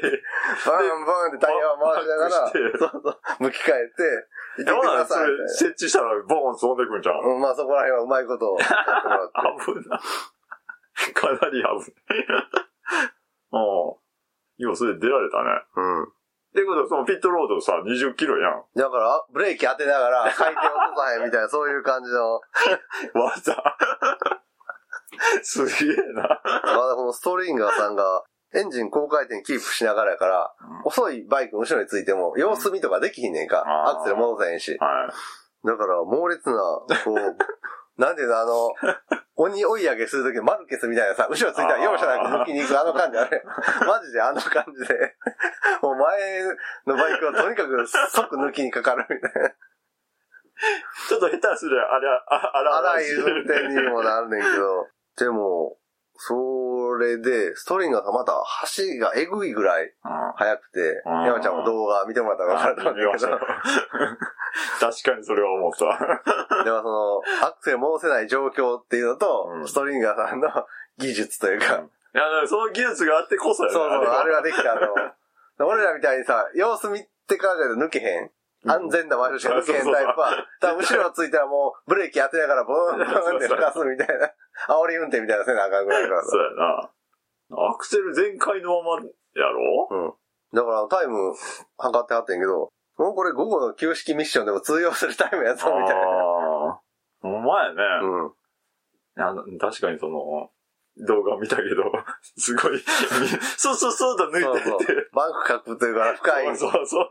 [0.64, 7.20] バーンバーンってタイヤを回しながら、そうそう、向き替えて、行ってください設置したらボーン飛んでくんじゃん。
[7.20, 7.28] な。
[7.28, 9.68] うん、まあそこら辺はうまいことをやってもらって。
[9.68, 10.00] 危な。
[11.12, 12.48] かなり危ない。
[13.52, 13.58] う
[13.92, 14.04] ん。
[14.56, 15.50] 今それ出られたね。
[15.76, 16.12] うん。
[16.54, 18.62] ってことは、そのピットロードさ、20キロやん。
[18.76, 22.40] だから、ブレーキ当てながら回転落とさへんみたいな、そういう感じの、
[23.12, 23.56] 技。
[25.42, 26.22] すげえな。
[26.22, 28.22] まだこのストリンガーさんが、
[28.54, 33.64] エンジン高回転キープしながらやから、遅いバイクの後ろについても、様子見とかできひんねんか。
[33.66, 34.78] あーアクセル戻せへんし。
[34.78, 35.10] は
[35.66, 35.66] い。
[35.66, 37.36] だから、猛烈な、こう、
[37.96, 38.74] なんていうの、あの、
[39.36, 43.42] 鬼追い上げするときマルケスみたいなさ、後ろついたら容赦なく抜きに行くあの感じあれ。
[43.86, 45.16] マジであの感じで、
[45.82, 46.42] もう前
[46.86, 49.50] のバイクをとにかく即抜きにかかるみたいな。
[51.08, 55.76] ちょっと下手すりゃ、あれ、あ、あら荒い運転にもなるねんけど、でも、
[56.16, 59.92] それで、ストリンガーがまた走がえぐいぐらいうん。
[60.36, 61.22] 速くて、うん。
[61.24, 62.96] 山ちゃんも動画見てもらったら分かると思うん。
[62.96, 63.38] だけど、
[64.80, 66.64] 確かにそれは思った。
[66.64, 69.68] でもその、アクセル戻せない状況っていうのと、うん。
[69.68, 70.48] ストリンガーさんの
[70.98, 74.36] 技術というか、いや、その技術があってこそやねそうそう、あれは。
[74.36, 75.66] はできたの。
[75.66, 78.30] 俺らみたいにさ、様子見てからじゃ抜けへん。
[78.66, 84.30] 安全な場所しか抜けへんタイプは、多分後ろついたらもうブレーキ当てながらブーンブーンって吹かすみたいな、
[84.68, 86.90] 煽り運転みたいなせなあかんぐらいからさそうやな。
[87.70, 89.10] アクセル全開のままや
[89.52, 89.88] ろ？
[89.90, 90.12] うん。
[90.56, 91.34] だからタイム
[91.76, 96.02] 測ってはってんけど、もうこれ午後の旧式ミッションでも通用するタイムやぞ、みたいな。
[96.02, 96.80] ああ。
[97.20, 97.82] ほんまやね。
[98.02, 98.32] うん。
[99.16, 100.50] いや確かにその、
[101.06, 101.90] 動画見たけど、
[102.38, 102.80] すごい、
[103.56, 104.92] そうそうそうと抜そうそいてって。
[104.92, 105.10] う。
[105.12, 106.56] バンク角というか深い。
[106.56, 107.08] そうそうそう。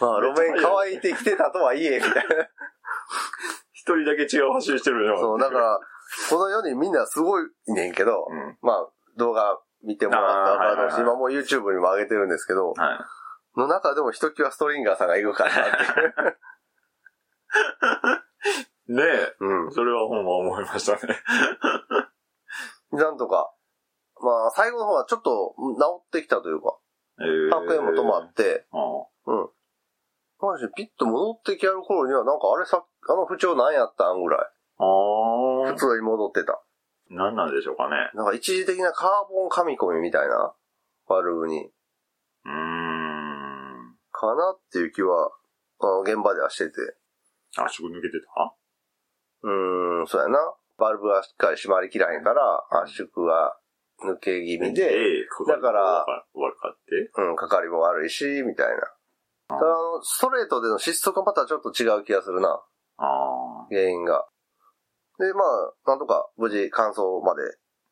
[0.00, 2.22] まあ路面乾いてきてたとはいえ、みたいな。
[3.72, 5.18] 一人だけ違う走りしてるよ。
[5.18, 5.80] そう、だから、
[6.30, 8.58] この世にみんなすごいねんけど、うん。
[8.60, 12.94] まあ、動画見てもらったらはいはいはい今もう YouTube にも上げてるんですけど、は
[13.56, 13.58] い。
[13.58, 15.62] の中でもひときわストリンガーさんがいるかなって。
[18.92, 19.36] ねえ。
[19.40, 19.72] うん。
[19.72, 21.16] それはほんま思いましたね。
[22.92, 23.52] なんとか、
[24.20, 26.78] まあ、最後の方はちょっと治ってきたというか、
[27.20, 28.76] えー白煙も止まって、あ
[29.28, 29.48] うん。
[30.40, 34.40] マジでピッと戻ってきやる頃には、なんかあれさ、あの不調なんやったんぐらい、
[34.78, 35.72] あー。
[35.72, 36.62] 普通に戻ってた。
[37.10, 38.10] 何なんでしょうかね。
[38.14, 40.54] なんか一時的なカーボン噛み込みみたいな、
[41.08, 41.70] バルブに、
[42.44, 43.96] うーん。
[44.12, 45.30] かなっていう気は、
[45.80, 46.96] あの、現場ではしてて。
[47.56, 48.54] 圧縮抜けてた？
[49.42, 50.38] うーん、そうやな。
[50.76, 53.56] バルブがしっかり締まりきらへんから、圧縮が
[54.04, 57.10] 抜け気味で、だからわかって？
[57.16, 58.92] うん、かかりも悪いし、みたいな。
[59.48, 62.60] あの、ストレートでの失速がまたちょっと違う気がするな、
[62.98, 64.26] あ原因が。
[65.18, 67.42] で、まあ、なんとか無事完走まで、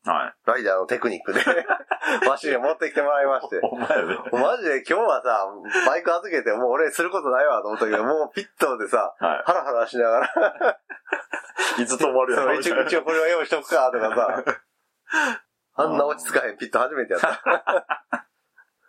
[0.06, 0.12] あ。
[0.12, 0.34] はい。
[0.46, 1.40] ライダーのテクニックで、
[2.26, 3.60] マシンを持ってきてもらいまして。
[3.60, 4.16] ほんまやね。
[4.32, 5.48] マジで今日はさ、
[5.86, 10.78] バイク預けてもう俺することないわと思ったけど、 もうピットでさ、はハラハラしながら、
[11.78, 11.82] い。
[11.82, 14.44] いつ止まるやろそう一応一応これは用意しとくか、とかさ、
[15.74, 18.26] あんな落ち着かへんピット初めてやった。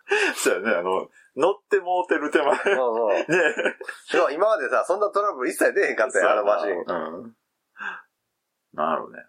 [0.36, 2.50] そうやね、あの、乗ってもうてる手前。
[2.50, 3.18] ねそうそう。
[4.06, 6.70] しかも今までさ、そんなトラブル一切出へんかったよ、あのマシン。
[6.70, 7.36] うん。
[8.72, 9.26] なるほどね。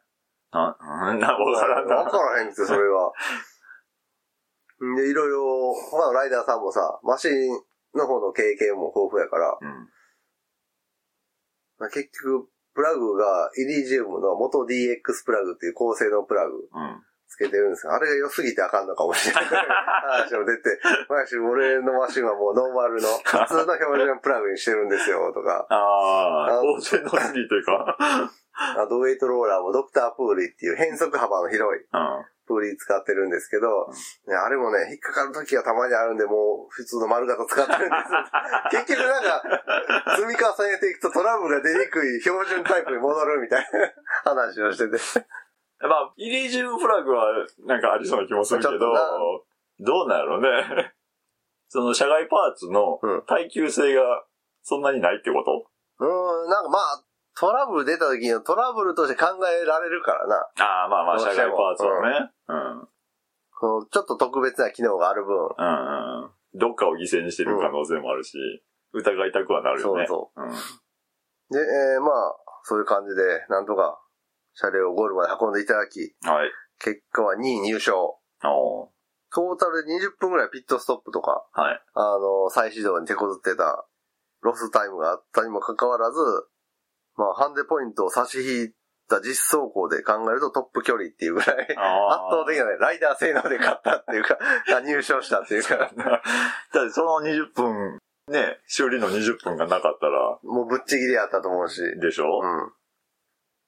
[0.51, 1.95] な、うんな、わからんな。
[1.95, 3.11] わからへんって、それは。
[4.81, 7.61] ん で、いろいろ、他のライダーさんもさ、マシン
[7.93, 9.89] の方の経験も豊富やから、うん。
[11.77, 17.03] まあ結局、プラグがイリジウムの元 DX プラグっていう高性能プラグうん。
[17.29, 19.45] つけてるんですが、あれが良すぎてあかんのかもしれない。
[19.45, 25.65] 話も出て、 マシ俺のマシンはもうノーマルの 普通の標準プラグにしてるんですよ、とか。
[25.69, 27.97] ああ、あ高性能すぎというか。
[28.59, 32.25] あとウェイトローラーもドクタープーリーっていう変速幅の広いうん。
[32.49, 33.93] プーリー使ってるんですけど、
[34.25, 37.95] ね、あれもね、引っかかる時がたまにあるんで、もう普通の丸型使ってるんで
[38.73, 43.93] す 結局なんか、積み重ねていくとトラブルが出にくい標準タイプに戻るみたいな
[44.31, 44.97] 話をしてて。
[45.81, 47.27] まあ、イリジウムフラグは
[47.65, 48.79] なんかありそうな気もするけど
[49.79, 50.93] どうなんやろうね。
[51.69, 54.25] その社外パーツのうん耐久性が
[54.61, 55.69] そんなにないってこと？
[55.99, 57.03] うーん、なんかまあ、
[57.37, 60.35] トラブル出た時のトラブルとして考えられるからな。
[60.59, 62.31] ああ、まあまあ、社外パーツはね。
[62.47, 62.87] うん。
[63.57, 65.35] このちょっと特別な機能がある分。
[65.35, 66.31] うんうん。
[66.55, 68.37] どっかを犠牲にしてる可能性もあるし、
[68.91, 70.07] 疑いたくはなるよね。
[70.07, 70.49] そううん。
[70.49, 70.55] で、
[71.59, 74.01] えーまあ、そういう感じで、なんとか、
[74.59, 76.51] 車両をゴールまで運んでいただき、はい。
[76.79, 78.19] 結果は2位入賞。
[78.43, 78.87] おー
[79.31, 81.81] トータルで20分ぐらいピットストップとか、はい。
[81.93, 83.85] あの、再始動に手こずってた
[84.41, 86.19] ロスタイムがあったにもかかわらず、
[87.15, 88.69] まあ、ハンデポイントを差し引い
[89.07, 94.37] た実走行で考えるとトップ距離っていうぐらい、あ圧倒的なね、ライダー性能で勝ったっていうか、
[94.75, 101.81] あ入賞したっていうか、だってその20分、ね、修理の20分がなかったら、もうぶっちぎりやったと思うし。
[101.99, 102.71] でしょ、うん。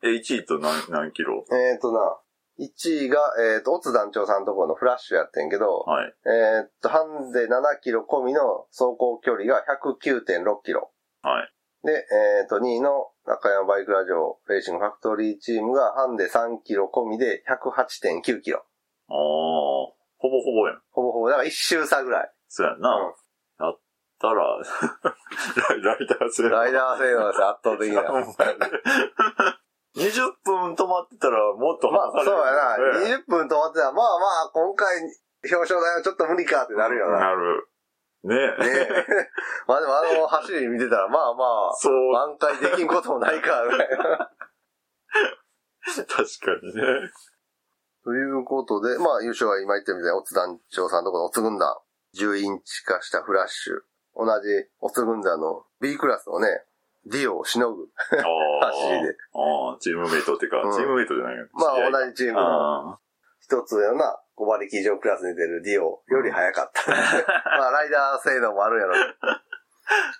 [0.03, 1.45] え、1位と何、何キロ？
[1.51, 2.17] えっ、ー、とな、
[2.59, 3.19] 1位が、
[3.55, 6.13] えっ、と、オツ団長さんところのフラッシュやってんけど、はい。
[6.25, 10.91] えっ、と、ハンデ7キロ込みの走行距離が109.6キロ。
[11.21, 11.53] はい。
[11.85, 18.63] で、えっ、と、2位の中山バイクラジオレーシングファクトリーチームがハンデ3キロ込みで108.9キロ。
[19.09, 20.81] おー、ほぼほぼやん。
[20.91, 22.31] ほぼほぼ、だから一周差ぐらい。
[22.47, 22.89] そうやんな。
[22.95, 23.13] うん
[24.21, 24.43] たら、
[25.81, 28.03] ライダー性ライダー性能です、圧倒的な。
[29.95, 33.09] ほんまやね20分止まってたらもっとまあ、そうやな。
[33.09, 35.01] ね20分止まってたら、まあまあ、今回、
[35.43, 37.19] 表彰台はちょっと無理かってなるよな。
[37.19, 37.67] なる。
[38.23, 38.87] ねねえ。
[39.67, 44.31] まあでもあの走り見てたら、まあまあ、そう、挽回できんこともないか、ぐらいな。
[45.83, 47.09] 確かにね。
[48.03, 51.75] ということで、まあ優勝は今言ったみたいに、オツ団長さんのところのオツ軍団、
[52.15, 53.81] 10インチ化したフラッシュ、
[54.15, 54.49] 同じ
[54.79, 56.47] オツ軍団の B クラスのね、
[57.05, 57.87] ディオをしのぐ
[58.61, 58.71] ああ。
[58.71, 59.17] 走りで。
[59.33, 61.47] ああ、チームメイトっていうか、うんチームメイトじゃないよ。
[61.53, 62.99] まあ同じチームのあ
[63.39, 66.91] 一つ上のな、5馬力以上クラスに出るディオより速かった。
[67.57, 68.95] まあライダー性能もあるんやろ。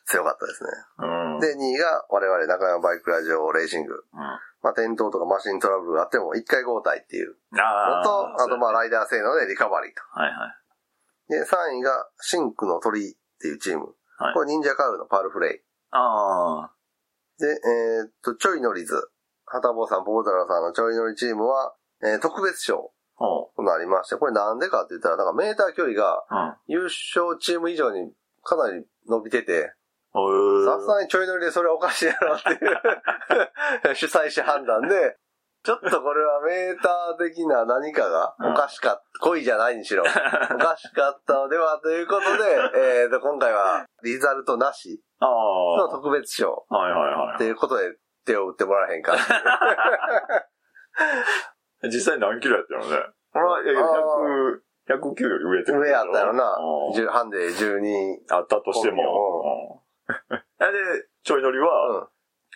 [0.05, 0.69] 強かったですね。
[0.97, 1.05] あ。
[1.05, 1.39] うん。
[1.39, 3.93] で、2位が我々中山バイクラジオレーシング。
[4.13, 8.03] うん、あまあ転倒とかマシントラブルがあっても1回交代っていうのあ。
[8.03, 8.73] と、あとまああ。
[8.73, 10.01] ライダー性能でリカバリーと。
[10.19, 11.31] はいはい。
[11.31, 13.85] で、3位がシンクの鳥っていうチーム。
[14.17, 15.70] はいこれ忍者カールのパールフレイ。
[15.91, 16.71] ああ。
[17.39, 18.95] で、えーっと、ちょい乗りず。
[19.45, 26.57] はたぼうさん、ポータラさんのちょい乗りチームは、えー特別賞ほとなりまして、これなんでかって言ったら、なんかメーター距離がう。
[26.67, 28.11] 優勝チーム以上に
[28.43, 29.73] かなり伸びてて、
[30.13, 30.65] うん。
[30.65, 35.17] さすがにちょい乗りでそれはおかしいやろっていう 主催者判断で、
[35.63, 39.03] ちょっとこれはメーター的な何かがおかしかった。
[39.19, 40.01] 恋じゃないにしろ。
[40.03, 42.27] おかしかったのではということで、
[43.03, 45.89] えーと、今回はリザルトなしあのあ。
[45.89, 47.95] 特別賞はいはいはっていうことで
[48.25, 49.15] 手を打ってもらえへんか。
[49.15, 49.19] い。
[51.89, 52.97] 実際何キロやったのね？
[53.33, 53.85] あいやいや、100、
[54.99, 56.95] 109より上ってこと上やったよなうん。
[56.95, 58.17] 10ハンデ12。
[58.31, 59.77] あったとしても。
[59.77, 59.81] うん
[60.59, 60.67] で、
[61.23, 62.07] ちょい乗りうは、ん。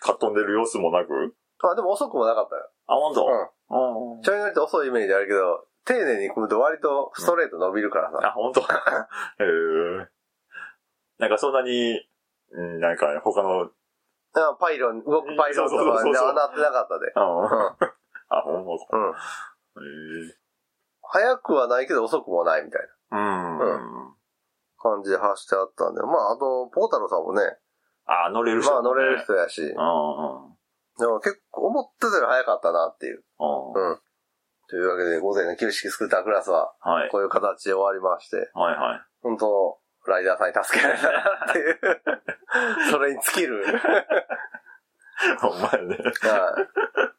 [0.01, 1.33] かっ飛んでる様子もなく？
[1.63, 2.69] あ、でも遅くもなかったよ。
[2.87, 3.25] あ、ほんと？
[3.25, 4.15] うん。
[4.17, 8.19] うんちょい乗りって遅いイメージあるけど、丁寧に組むと割とストレート伸びるからさ。
[8.27, 8.61] あ、ほんと？
[8.61, 8.63] へ
[9.43, 10.07] え。
[11.17, 11.99] なんかそんなに、
[12.51, 13.71] うんなんか他の、うん。
[14.37, 17.11] あパイロン、動くパイロンとかにそうそうそうそうはなってなかったで。
[17.15, 18.85] あ、ほんまか。
[18.91, 19.09] うん。
[19.11, 20.35] へえ。
[21.01, 23.57] 早くはないけど遅くもないみたいうん。
[23.59, 24.15] うな
[24.77, 26.01] 感じで走ってあったんで。
[26.01, 27.41] まあ、あと、ポータロさんもね、
[28.05, 29.25] あ、乗れる人まあ乗れる人。
[29.25, 30.54] 人やし、うんうん。
[30.99, 33.23] でも結構思ってたより早かったなっていう。
[33.39, 33.99] うんうん。
[34.67, 37.10] というわけで、午前の旧式スクータークラスは、はい。
[37.10, 39.01] こういう形で終わりまして、はいはい。
[39.21, 39.77] 本当
[40.08, 41.79] ライダーさんに助けられたなっていう。
[42.91, 43.63] それに尽きる。
[45.39, 45.97] ほんまやね。
[45.97, 47.15] はい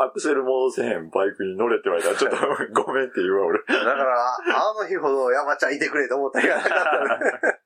[0.00, 2.36] アクセル戻せへんバイクに乗れって言われたら、ちょっと
[2.84, 3.58] ごめんって言うわ、俺。
[3.66, 7.60] だから、あの日ほど山ちゃんいてくれと思ったりがなかったね。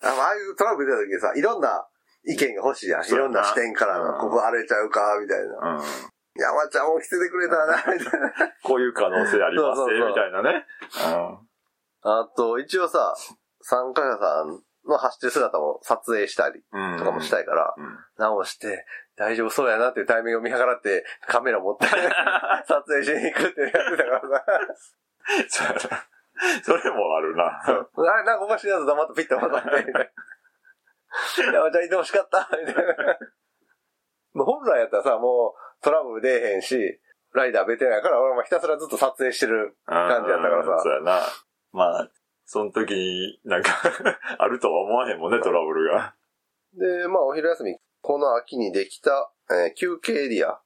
[0.00, 1.86] あああいうトラブル出た時にさ、いろんな
[2.28, 3.06] 意見が欲しいやん。
[3.06, 5.76] いろんな視点からここ荒れちゃうか、みたいな。
[5.76, 5.82] うん。
[6.36, 8.32] 山ちゃんも来ててくれたらな、 みたいな。
[8.62, 10.66] こういう可能性ありますね、そうそうそうみたいなね。
[12.02, 13.14] あと、一応さ、
[13.62, 16.98] 参加者さんの走ってる姿も撮影したりうん。
[16.98, 17.98] とかもしたいから、うん。
[18.18, 18.84] 直して、
[19.16, 21.86] 大丈夫そうやなっていうタイミングを見計らって、カメラ持って、
[22.68, 24.20] 撮影しに行くってやってたから
[25.48, 25.80] そうやな。
[26.62, 27.62] それもあるな。
[27.64, 30.12] さ、あれなんかおかしいやつ黙ってピッと渡って。
[31.36, 32.82] 山ちゃんいてほしかった、みたいな。
[34.34, 37.00] もう本来やったらさ、もうトラブル出えへんし、
[37.34, 41.20] ライダーベテランやから、俺もひたすらずっと撮影してる感じやったからさうんそうやな。
[41.72, 42.10] まあ、
[42.44, 43.70] その時になんか
[44.38, 46.14] あるとは思わへんもんね、トラブルが。
[46.74, 50.60] で、まあお昼休み、この秋にできた、えー休憩エリア、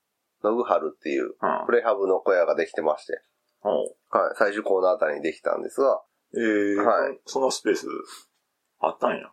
[0.44, 3.20] ノグハルっていううんプレハブの小屋ができてまして、
[3.60, 4.16] ほう。
[4.16, 6.02] はい、最終コーナーあたりにできたんですが、
[6.36, 7.86] ええはいそのスペース、
[8.80, 9.32] あったんや。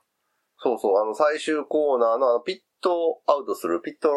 [0.62, 4.10] そうそう、あの最終コーナーのあのピットアウトするピット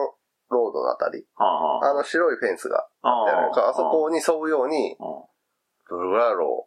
[0.50, 5.32] ロードのあたり、はあ、はあの白いフェンスがあ、あるから、あそこに沿うように、うん
[5.90, 6.66] どれぐらいやろ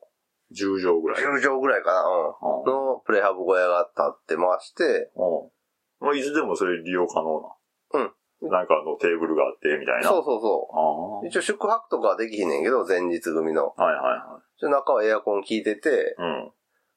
[0.53, 1.23] 10畳ぐうらい。
[1.23, 2.59] 10畳ぐらいかな、うん。
[2.59, 8.11] うんのプレハブ小屋が建ってまして、うんまあ、いつでもそれ利用可能な。
[8.43, 8.49] うん。
[8.51, 10.09] なんかあのテーブルがあって、みたいな。
[10.09, 11.27] そうそうそう。
[11.27, 13.69] 一応宿泊とかはできひんねんけど、前日組の。
[13.69, 15.91] はいはいは一応中はエアコン効いてて、い。
[16.21, 16.51] うん。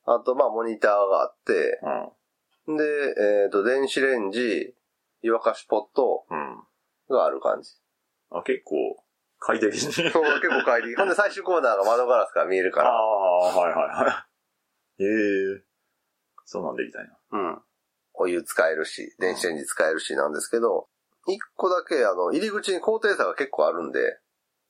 [0.04, 2.10] あとまあモニターがあって、うん。
[2.76, 2.84] で、
[3.44, 4.74] えっ、と、電子レンジ、
[5.22, 6.62] 湯沸かしポットうん。
[7.08, 7.70] がある感じ。
[8.30, 8.74] あ、結構、
[9.38, 9.80] 快適に。
[9.92, 10.96] そう、結構帰り。
[10.96, 12.90] ほんで最終コーナーが窓ガラスから見えるかあら。
[12.90, 13.02] あ、
[13.40, 14.26] はいはいは
[14.98, 15.04] い。
[15.04, 15.62] ええ
[16.44, 17.08] そうなんできたんや。
[17.32, 17.62] うん。
[18.14, 20.88] お湯使えるし、電子レンジ使えるしなんですけど、
[21.26, 24.18] 一個だけあの、入り口に高低差が結構あるんで、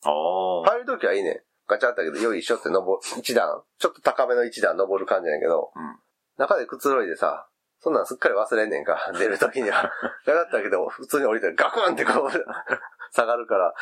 [0.04, 0.70] ああ。
[0.70, 1.42] 入るときはいいね。
[1.66, 5.96] ガチャってけど、よいしょって登る、一段、ちょっと高めの一段登る感じやねんけど、うん
[6.38, 7.47] 中でくつろいでさ、
[7.80, 9.90] そんなんすっかり忘れんねんか、 出るときには。
[10.26, 12.30] だったけど、普通に降りたらガクンってこう、
[13.12, 13.74] 下がるから、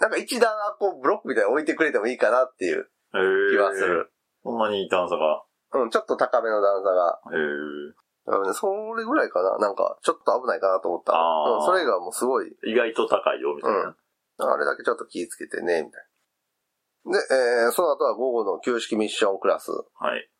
[0.00, 3.84] なんか一段こうブロックみたいに置いてくれてもいいかなっていうえー気はす。
[3.84, 4.12] る。
[4.42, 5.44] そんなに段差が。
[5.72, 7.20] うん、ちょっと高めの段差が。
[7.32, 7.92] えー
[8.26, 9.56] だからねそれぐらいかな。
[9.58, 11.14] なんか、ちょっと危ないかなと思った。
[11.14, 13.96] あーうん、それがもうすごい、意外と高いよ、みたいな。
[14.38, 16.04] あれだけちょっと気ぃつけてね、みたい
[17.06, 17.18] な。
[17.18, 19.70] で、えー、その後は午後の旧式ミッションクラス。
[19.70, 20.30] はい。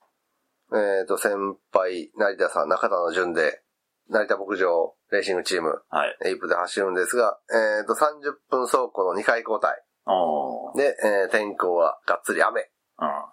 [0.72, 1.34] えっ、と、先
[1.72, 3.62] 輩、成田さん、中田の順で、
[4.08, 6.16] 成田牧場レーシングチーム、はい。
[6.26, 9.82] エイプで走るんですが、えっ、と、30分走行の2回交代。
[10.04, 10.76] ああ。
[10.76, 12.60] で、えー天候はがっつり雨。
[12.98, 13.06] うん。
[13.06, 13.24] は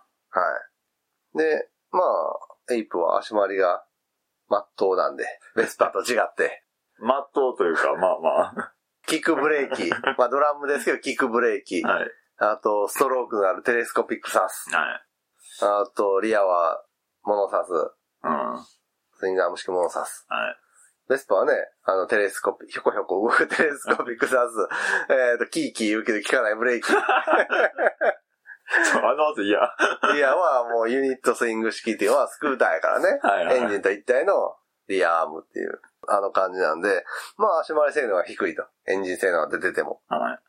[1.35, 1.37] い。
[1.37, 3.83] で、まあ、エイプは足回りが、
[4.49, 5.25] まっとうなんで、
[5.55, 6.63] ベスパと違って、
[6.99, 8.71] まっとうというか、まあま
[9.05, 9.89] キックブレーキ。
[10.17, 11.87] まあ、ドラムですけど、キックブレーキあ。。
[11.87, 12.11] はい。
[12.39, 14.69] あと、ストロークのあるテレスコピックサス。
[14.75, 15.01] はい。
[15.61, 16.83] あと、リアは、
[17.27, 17.71] モノサス。
[18.23, 18.31] うん。
[18.31, 18.65] は
[19.19, 20.25] スイングアーム式モノサス。
[20.31, 20.31] い。
[21.09, 21.53] ベスパはね、
[21.85, 24.67] あの、テレスコピ、ひょこひょこ動くテレスコピックサス。
[25.11, 26.91] えっと、キーキー言うけど効かないブレーキ。
[26.91, 27.01] そう、
[29.03, 29.59] あの後、いや。
[30.13, 33.19] リアはもうユニットスイング式っていうのはスクーターやからね。
[33.21, 34.57] はいはいエンジンと一体の
[34.87, 37.05] リアアームっていう、あの感じなんで、
[37.37, 38.65] まあ足回り性能が低いと。
[38.87, 40.01] エンジン性能が出てても。
[40.07, 40.39] はい。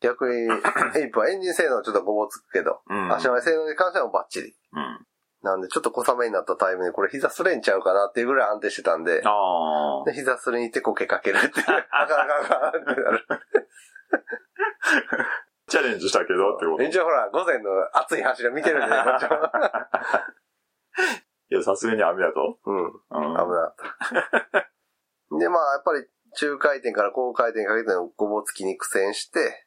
[0.00, 0.50] 逆に、
[0.96, 3.12] エイプはエンジン性能ちょっとごぼつくけど、うん。
[3.12, 4.54] 足回り性能に関してはバッチリ。
[4.72, 5.06] うん。
[5.42, 10.04] なんでちょっと小雨になったタイムでこれ膝すれんちゃうかなっていうぐらい安定してたんで、ああ。
[10.04, 11.66] で膝すれにてこけかけるっていう。
[11.90, 13.26] あかんあかんあかんってなる。
[15.68, 16.82] チャレンジしたけどってこと。
[16.82, 19.36] い一応ほら、午前の熱い走りを見てるんで、こっちも
[21.52, 22.58] や、さすがに雨だと。
[22.64, 22.84] うん。
[22.84, 22.90] うん。
[22.90, 23.74] 危なかっ
[24.50, 25.38] た。
[25.38, 29.66] で、まあ、やっぱり中回転から高回転にかけてのごぼつきに苦戦して、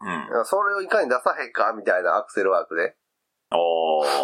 [0.00, 0.44] うん。
[0.44, 2.96] それをいかに出さへんかみたいなアクセルワークで。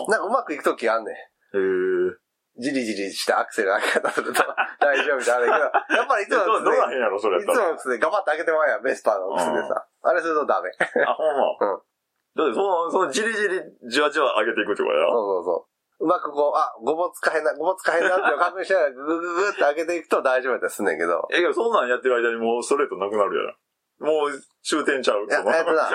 [0.09, 1.15] なんかうまくいくときあんねん。
[1.15, 2.15] へー。
[2.59, 4.43] じりじりしたアクセルの開け方すると
[4.81, 7.67] 大丈夫みたいなけど、やっぱりいつどう、もの靴どうなんへんやろ、それで、いやったら。
[7.67, 9.87] つもの靴でガバッと開けてまうやん、ベスパーの靴でさ。
[10.03, 10.71] あれするとダメ。
[10.75, 11.75] そうあ、ほんま。
[11.75, 11.81] うん
[12.39, 13.59] だって、その、その、じりじり、
[13.91, 15.69] じわじわ上げていくってことやろそうそ
[16.01, 16.05] う。
[16.05, 21.27] うまくこう、あ、ごぼつかへんな、ごぼつかへんなって確認しながらググググって開けていくと大丈夫だったりすんねんけど。
[21.33, 24.07] え、けど、そんなんやってる間にもうストレートなくなるやん。
[24.07, 25.27] もう、終点ちゃう。
[25.27, 25.91] いや、えっとな、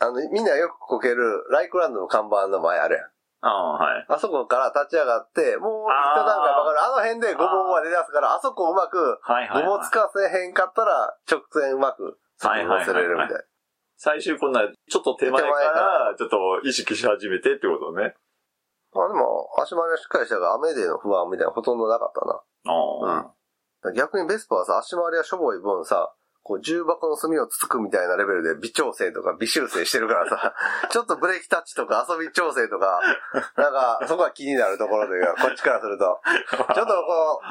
[0.00, 3.04] あの、みんなよくこける、ライクランドの看板の前あるやん。
[3.40, 4.06] ああ、はい。
[4.08, 6.82] あそこから立ち上がって、もう一段階わかる。
[6.82, 9.20] あの辺でごぼうが出だすから、あそこをうまく。
[9.54, 13.40] ごぼうつかせへんかったら、直線うまく、そこに乗せれるみたいな。
[13.96, 18.14] 最終こんな、ちょっと手前からら、ちょっと意識し始めてってことね。
[18.94, 22.40] まあでも、足回りはしっかりしたから、雨での不安みたいなのほとんどなかったな。
[22.72, 23.34] あ
[23.86, 23.92] あ。
[23.94, 26.12] 逆にベスパはさ、足回りはしょぼい分さ、
[26.48, 30.54] こう重箱の隅をつつくみたいなレベルで微調整とか微修正してるからさ、
[30.88, 33.02] ちょっとブレーキタッチとか遊び調整とか、
[33.54, 36.22] なんか、そこが気になるところというか、こっちからすると、
[36.74, 37.42] ちょっとこ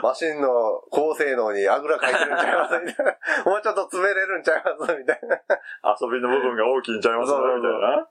[0.00, 0.48] う、マシンの
[0.90, 3.12] 高性能にあぐらかいてるんちゃいますみたいな。
[3.44, 5.36] もうちょっと詰めれるんちゃいますみたいな。
[6.00, 8.08] 遊びの部分が大きいんちゃいますみたいな。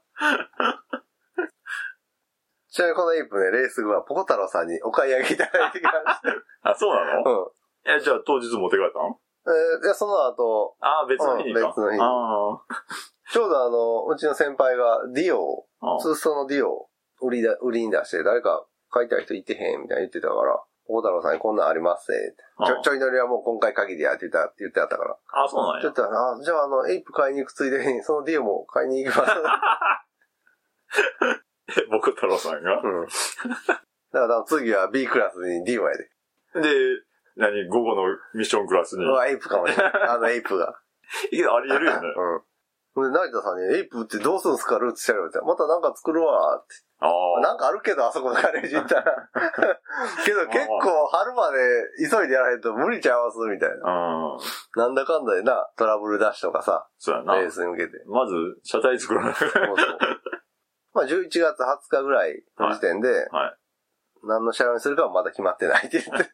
[2.69, 5.95] ちなみにこのエイプね、レース後はポコ太郎さんにお買い上げいただいてきまし
[6.61, 6.69] た。
[6.69, 7.45] あ、そうなの？
[7.45, 7.91] うん。
[7.91, 9.17] え、じゃあ当日持って帰ったの
[9.47, 11.59] えーで、その後、ああ、別の日にか。
[11.61, 11.97] うん別の日
[13.31, 15.91] ちょうどあの、うちの先輩がディオをあ。
[15.91, 16.89] ああツーストのディオを
[17.21, 22.43] 売りだ、売りに出して、誰か買いたい人いてへんみたいな言ってたから、大太郎さんにこんなんありますって。
[22.65, 25.15] ちょ、ちょい乗りはもう今回限りやって言った、言ってあったから。
[25.33, 25.93] あ、そうなんやちょっ。
[25.93, 29.31] とあ、じゃああの、エイプ買いに行くついでに、 そのディオも買いに行きます。
[31.77, 32.81] え 僕太郎さんが？
[32.81, 33.07] うん。
[34.11, 36.09] だから次は B クラスにディオやで。
[36.55, 36.69] で、
[37.39, 38.03] 何午後の
[38.35, 39.05] ミッションクラスに。
[39.05, 39.93] うわ、エイプかもしれない。
[40.09, 40.75] あのエイプが。
[41.31, 42.07] いや、あり得るよね。
[42.95, 43.11] うん。
[43.13, 44.77] で、成田さんに、エイプってどうするんすか？
[44.77, 45.39] ルーツしてるって。
[45.41, 46.75] またなんか作るわって。
[46.99, 47.39] ああ。
[47.41, 49.29] なんかあるけど、あそこのガレージ行ったら。
[50.25, 51.57] けど結構春まで
[52.11, 53.75] 急いでやらへんと無理ちゃいますみたいな。
[53.75, 54.37] うん。
[54.75, 57.35] なんだかんだでな、トラブルダッシュとかさ、そうやな。
[57.35, 58.03] レースに向けて。
[58.07, 58.33] まず、
[58.63, 59.33] 車体作らない。
[59.33, 59.65] そうそう。
[60.93, 63.57] まあ11月20日ぐらいの時点で、はい。
[64.23, 66.29] 何の車両にするかはまだ決まってないって言って。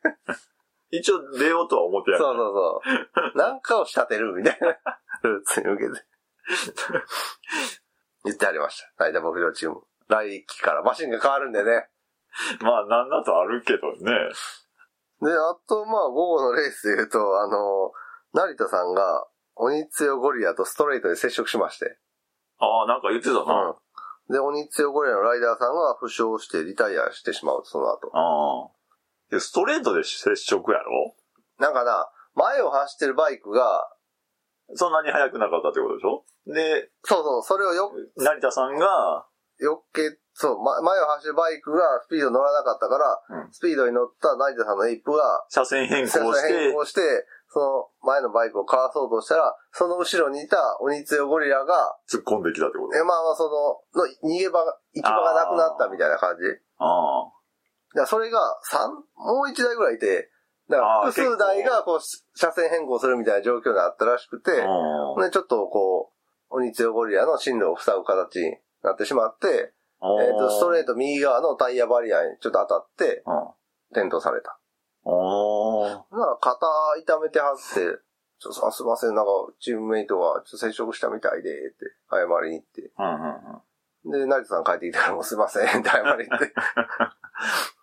[0.97, 2.23] 一応出ようとは思ってやる。
[2.23, 3.37] そうそうそう。
[3.37, 4.67] なんかを仕立てるみたいな。
[5.23, 6.05] ルーツに向けて。
[8.25, 8.91] 言ってありました。
[8.97, 9.81] 大体牧場チーム。
[10.07, 11.89] 来期からマシンが変わるんでね。
[12.61, 14.11] まあ、なんだとあるけどね。
[15.21, 17.91] で、あと、まあ、午後のレースで言うと、あの、
[18.33, 21.97] 成田さんが、鬼強ゴリラとストレートで接触しまして。
[22.59, 23.77] ああ、なんか言ってたな。
[24.29, 24.33] うん。
[24.33, 28.11] で、鬼強ゴリラのライダーさんが負傷してリタイアしてしまう、その後。
[28.13, 28.74] ああ。
[29.35, 31.13] で、ストレートで接触やろ？
[31.59, 33.91] なんかな、前を走ってるバイクが、
[34.73, 36.23] そんなに速くなかったってことでしょ？
[36.47, 39.27] で、そうそう、それをよ、成田さんが、
[39.59, 43.53] よっけ、そう、ま、前を走るバイクがスピード乗らなかったから、うん。
[43.53, 47.01] スピードに乗った成田さんのエイプが、車線変更車線して変、更して、
[47.47, 52.97] その前のバイクをかわそうとしたら、その後ろにいた鬼強ゴリラが、突っ込んできたってこと？
[52.97, 53.47] えまあまあそ
[53.95, 56.43] の、の逃げ場が、行き場がなくなったみたいな感じ。
[56.43, 57.34] あだか
[58.01, 60.29] らそれが三もう一台ぐらいいて、
[60.69, 61.99] だから複数台がこう、
[62.35, 66.11] 車線変更するみたいな状況になったらしくて、で、ちょっとこ
[66.49, 73.35] う、鬼強ゴリラの進路を塞ぐ形になってしまって、えっ、と、ストレート右側のタイヤバリアにちょっと当たって、うん。
[73.91, 74.59] 転倒された。
[75.03, 75.87] おー。
[75.87, 76.67] だから肩
[76.99, 77.63] 痛めてはって、
[78.39, 82.91] ちょっとあすいません、なんかチームメイトがちょっと接触したみたいで、って謝りに行って。
[82.97, 84.19] うんうんうん。
[84.19, 86.53] で、成田さん帰ってきたらもうすいません、って謝りに行って。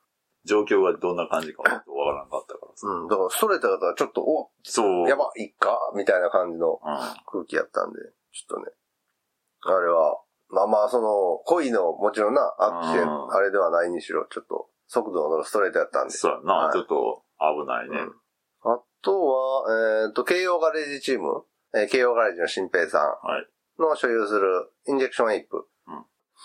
[0.45, 2.87] 状況がどんな感じかわからなかったからさ。
[2.89, 5.09] うん、だからストレートだったらちょっと、お、そう。
[5.09, 5.79] やば、いっか？
[5.95, 6.79] みたいな感じのうん。
[7.27, 7.99] 空気やったんで、
[8.33, 8.73] ちょっとね。
[9.65, 16.15] あれは、まあまあ、その、恋の、もちろんな、アクシデンうんト、あれではないにしろ、ちょっと、速度の乗るストレートやったんで。
[16.15, 17.99] そうやな、はいちょっと危ないね。
[17.99, 18.13] うん
[18.65, 21.43] あとは、えっ、と、京葉ガレージチーム、
[21.75, 23.43] えー京葉ガレージの新平さはい。
[23.81, 25.67] んの所有するインジェクションエイプ。
[25.89, 25.95] うん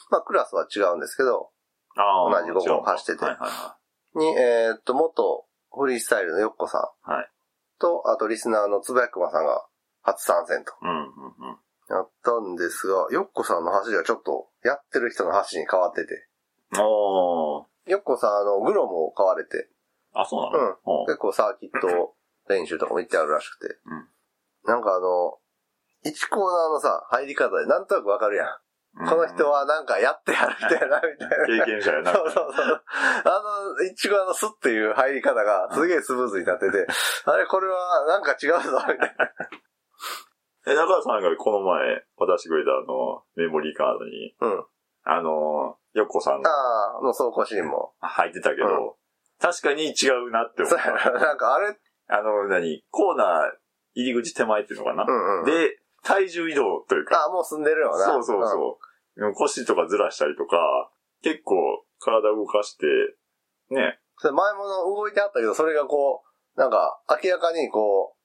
[0.09, 1.51] まあ、クラスは違うんですけど、
[1.95, 2.41] ああ。
[2.41, 3.77] 同じ午後を走っててはいはいは
[4.17, 7.29] に、えっ、と、元フリースタイルのヨッコさんはい
[7.79, 9.65] と、あとリスナーのつぶやくまさんが
[10.01, 10.71] 初参戦と。
[10.71, 10.75] い。
[10.81, 11.57] うんうんうん。
[11.89, 16.27] やったんですが、ヨッコさんの走りはちょっと、やってる人の走りに変わってて。
[16.79, 17.65] おー。
[17.85, 19.69] ヨッコさん、あの、グロムを買われて、
[20.13, 21.01] あ、そうなの？
[21.01, 21.05] うん。
[21.05, 22.15] 結構サーキット
[22.49, 23.75] 練習とかも行ってあるらしくて。
[23.85, 24.07] うん
[24.67, 25.39] なんかあの、
[26.03, 28.47] 1コーナーのさ、入り方でなんとなくわかるやん。
[28.97, 31.45] この人はなんかやってやる人やな、みたいな。
[31.45, 32.13] 経験者やな。
[32.13, 32.83] そうそうそう。
[33.25, 36.87] あの、一コーナーのスっていう入り方がすげえスムーズになってて、
[37.25, 39.31] あれこれはなんか違うぞ、みたいな。
[40.67, 44.65] え、中田さんがこの前渡してくれたあの、メモリーカードに、うん。
[45.03, 47.93] あの、ヨッコさんがああ、の走行シーンも。
[47.99, 48.93] 入ってたけど、うん
[49.39, 51.11] 確かに違うなって思っそうやた。
[51.11, 51.19] な。
[51.19, 51.77] なんかあれ、
[52.07, 53.51] あの、何コーナー
[53.93, 58.05] 入り口手前っていうのかな、うんうん。、で、体重移動というか、ああ、もう住んでるよな。
[58.05, 58.79] そうそうそ
[59.17, 59.33] う。
[59.33, 60.57] 腰とかずらしたりとか、
[61.23, 61.55] 結構
[61.99, 62.85] 体動かして、
[63.69, 66.23] ね、それ前もの動いてあったけど、それがこ
[66.55, 68.17] う、なんか、明らかにこう、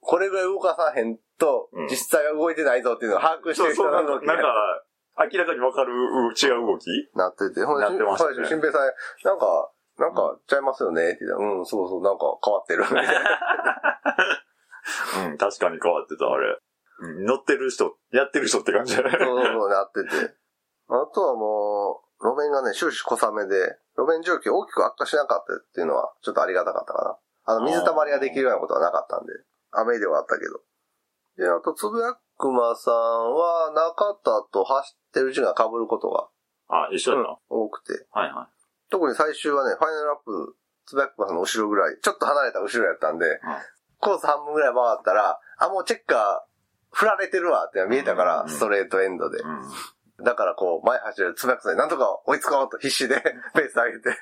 [0.00, 8.82] これぐらい動かさへんとうん、実際は動いてないぞっていうのを把握してる人そうなんか、明らかにわかるう違う動きなってて、ほんで、なってましたねほんで新平さん、
[9.24, 11.10] なんか、なんか、ちゃいますよね？
[11.10, 12.84] って言ったら、うん、そうそう、なんか変わってる。
[15.30, 16.58] うん、確かに変わってた、あれ。
[17.00, 19.10] うん乗ってる人、やってる人って感じだね。
[19.10, 20.34] そうそうそう、なってて。
[20.88, 27.54] あとはもう、路面がね、終始小雨で、路面状況大きく悪化しなかったっていうのは、ちょっとありがたかったかな。
[27.54, 29.32] あの、水たまりができるようなことはなかったんで、
[29.70, 30.60] 雨ではあったけど。
[31.36, 32.94] で、あと、つぶやくまさん
[33.34, 36.28] は、中田と走ってる時間が被ることが、
[36.68, 38.06] あ、一緒だった、多くて。
[38.10, 38.48] はいは
[38.90, 43.40] 特に最終はね、ファイナルアップ、つぶやくまさんの後ろぐらい、ちょっと離れた後ろやったんで、
[44.00, 46.47] コース半分ぐらい回ったら、あ、もうチェッカー、
[46.90, 49.38] 振られてるわって見えたから、うんストレートエンドで。
[50.24, 53.20] だからこう、前走るつぶやくさんになんとか追いつこうと必死で
[53.54, 54.10] ペース上げて。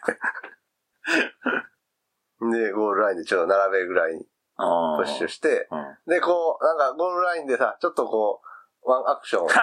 [2.53, 5.97] で、ゴールラインでちょっと並べるぐらいにあプッシュして、うん。
[6.07, 8.43] で、こう、なんかゴールラインでさ、ちょっとこ
[8.85, 9.49] う、ワンアクションを。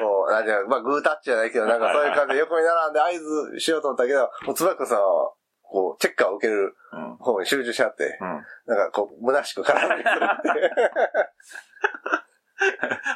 [0.00, 3.12] こう、なんていうのまあ、グータッチじゃないけど、なんかそういう感じで横に並んで合
[3.52, 5.32] 図しようと思ったけど、もうつばくさんは、
[5.74, 7.16] こう、チェッカーを受けるうん。
[7.16, 8.74] 方に集中しちゃって、うん。
[8.76, 10.74] なんかこう、虚しく空振りするって。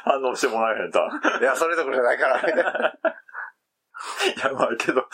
[0.03, 0.99] 反応してもらえへんた。
[1.39, 2.61] いや、それどころじゃないから、みたいな。
[2.61, 5.05] いや、まあけど、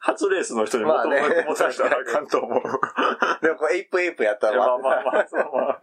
[0.00, 1.20] 初レースの人にもともと
[1.50, 2.62] 持たしたらあかんと思う。
[3.42, 5.80] でもこう、エイプエイプやったら、まあまあまあ、そうまあ。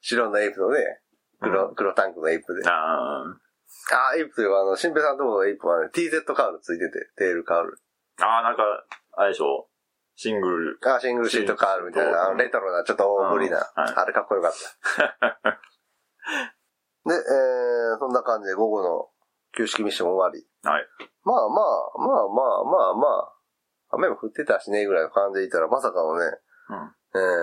[0.00, 1.00] 白のエイプのね、
[1.40, 2.68] 黒、黒タンクのエイプで。
[2.68, 7.78] あああ、エイプというか、あの、新平さんのところのエイプはね、TZ カウルついてて、テールカウル。
[8.18, 8.62] ーあー、なんか、
[9.12, 9.68] あれでしょ
[10.16, 10.78] シングル。
[10.84, 14.58] ああ、シングルシートカウルみたいな、レトロな、ちょっと大ぶりな、うんはいあれかっこよかった。
[17.04, 19.08] で、えー、そんな感じで午後の
[19.56, 20.46] 旧式ミッション終わり。
[20.68, 20.86] はい。
[21.24, 23.32] まあまあ、まあまあまあまあ、
[23.90, 26.24] 雨も降ってたしね、ぐらいの感じでいたら、まさかのね、
[26.70, 26.94] うん。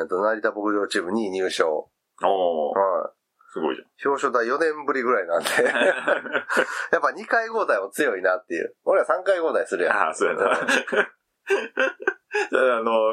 [0.02, 1.92] えっ、と、成田牧場チーム2位入賞。
[2.24, 3.19] おー、はい。
[3.52, 5.74] すごいじ表彰台4年ぶりぐらいなんで、 や
[7.00, 8.76] っぱ2回交代も強いなっていう。
[8.86, 9.96] 俺は3回交代するやん。
[9.96, 10.04] ゃん。
[10.04, 10.56] ああ、そうやな。
[12.52, 13.12] じゃあ、あの、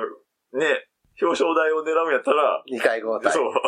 [0.52, 0.90] ね、
[1.22, 3.32] 表彰台を狙うんやったら、2回交代。
[3.32, 3.52] そう。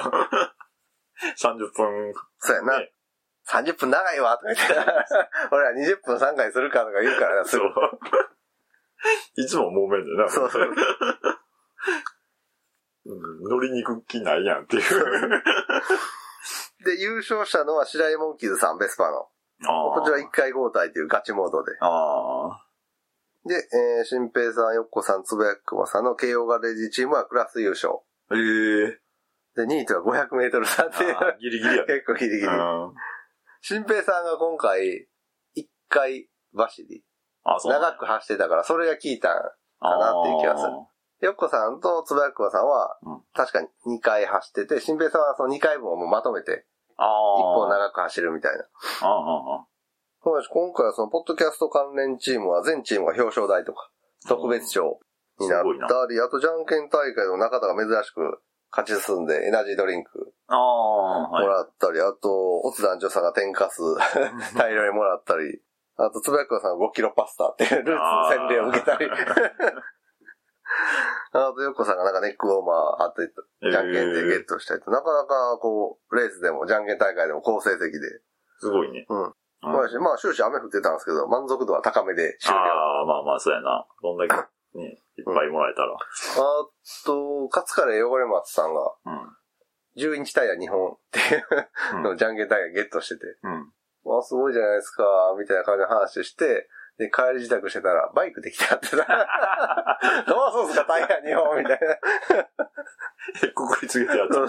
[1.40, 2.12] 30分。
[2.38, 2.78] そうやな。
[2.78, 2.92] ね
[3.48, 4.74] 30分長いわ、とか言って。
[5.50, 7.98] 俺ら20分3回するかとか言うからな、すぐそう。。
[9.36, 10.28] いつも揉めんだよな。
[10.28, 10.64] そうそう。
[10.64, 10.68] うん
[13.48, 14.82] 乗りに行く気ないやんっていう。
[16.84, 19.28] で、優勝したのは白井モンキーズさん、ベスパの。
[19.66, 21.72] あこちら1回交代というガチモードで。
[23.44, 27.94] で、えー、新平さん、よっこさん、つぶやくまさんの慶応ガレージチームはクラス優勝。
[28.30, 29.00] ええ
[29.56, 31.16] で、2位とは500メートル差っていう。
[31.40, 31.84] ギリギリや。
[31.86, 32.46] 結構ギリギリ。
[32.46, 32.94] うん
[33.60, 35.08] 新平さんが今回、
[35.56, 37.04] 1回走り、
[37.44, 39.42] 長く走ってたから、それが効いたん。
[39.80, 40.72] かなっていう気がする
[41.20, 46.64] よっこさんとつぶやくまさんはうん、確かに2回走ってて、新平さんはその2回分をもうまとめて、
[46.96, 47.42] あー。
[47.42, 48.64] 1本長く走るみたいな。
[50.50, 53.90] 今回はその、ポッドキャスト関連チームは全チームが表彰台とか、
[54.28, 54.98] 特別賞
[55.40, 60.34] になったり、あとじゃんけん大会の中田が珍しく勝ち進んでエナジードリンク
[61.40, 61.46] も。
[61.46, 63.80] らったり、あと、オツ団長さんが天かす
[64.56, 65.62] 大量にもらったり、
[65.96, 69.08] あと、つぶやくまさんが5キロパスタっていうルーツ洗礼を受けたり、
[71.32, 73.28] あと、よっこさんがなんかネックウォーマーあって、
[73.70, 77.98] じゃんけんでゲットしたりと、なかなかこう、レースでも、じゃんけん大会でも好成績で、
[78.60, 79.06] すごいね。
[79.08, 79.22] うん。
[79.24, 82.58] うんまあ、まあ終始雨降ってたんですけど、満足度は高めで終了。
[82.58, 83.86] ああ、まあまあ、そうやな。
[84.00, 84.34] こんだけ、
[84.78, 85.94] ね、いっぱいもらえたら。
[85.94, 85.96] あ
[87.04, 89.36] と、カツカレー汚れ松さんが、うん。
[89.96, 93.72] 10インチタイヤ2本っていう のをじゃんけんタイヤゲットしてて、うん。
[94.04, 95.02] わあ、すごいじゃないですか、
[95.36, 96.68] みたいな感じの話して、
[96.98, 98.96] で、帰り自宅してたら、バイクできたってさ、
[100.26, 100.34] ど
[100.64, 101.06] うすんすか、タイヤ
[101.38, 101.86] 2本みたいな。
[103.44, 104.30] え、ここにつけてやつ。
[104.34, 104.48] な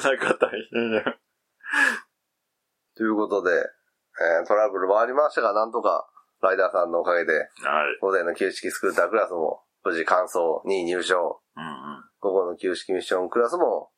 [0.00, 1.02] かなか大変や。
[2.96, 6.08] ということで、えートラブルもありましたが、なんとか、
[6.40, 7.48] ライダーさんのおかげで、はい。
[8.00, 11.42] 午前の旧式スクータークラスも、無事完走、2位入賞。
[11.56, 11.70] うんうん。
[12.20, 13.90] 午後の旧式ミッションクラスも、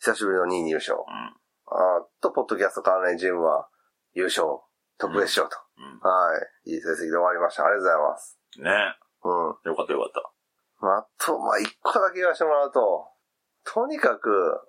[0.00, 0.94] 久しぶりの2位入賞。
[0.94, 1.02] うん。
[1.66, 3.68] あと、ポッドキャスト関連チームは、
[4.12, 4.60] 優勝、
[4.98, 5.56] 特別賞と。
[5.78, 5.98] うん。
[6.00, 6.30] は
[6.66, 6.70] い。
[6.70, 7.64] いい成績で終わりました。
[7.64, 8.38] ありがとうございます。
[8.58, 8.70] ね
[9.24, 9.28] う
[9.68, 9.70] ん。
[9.70, 10.32] よかったよかった。
[10.80, 13.08] まあ、あと、まあ、一個だけ言わせてもらうと、
[13.64, 14.60] とにかく、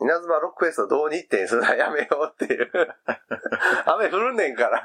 [0.00, 2.70] 稲妻ロックフェスを同日程にするのはやめようっていう。
[3.86, 4.82] 雨降るねんから。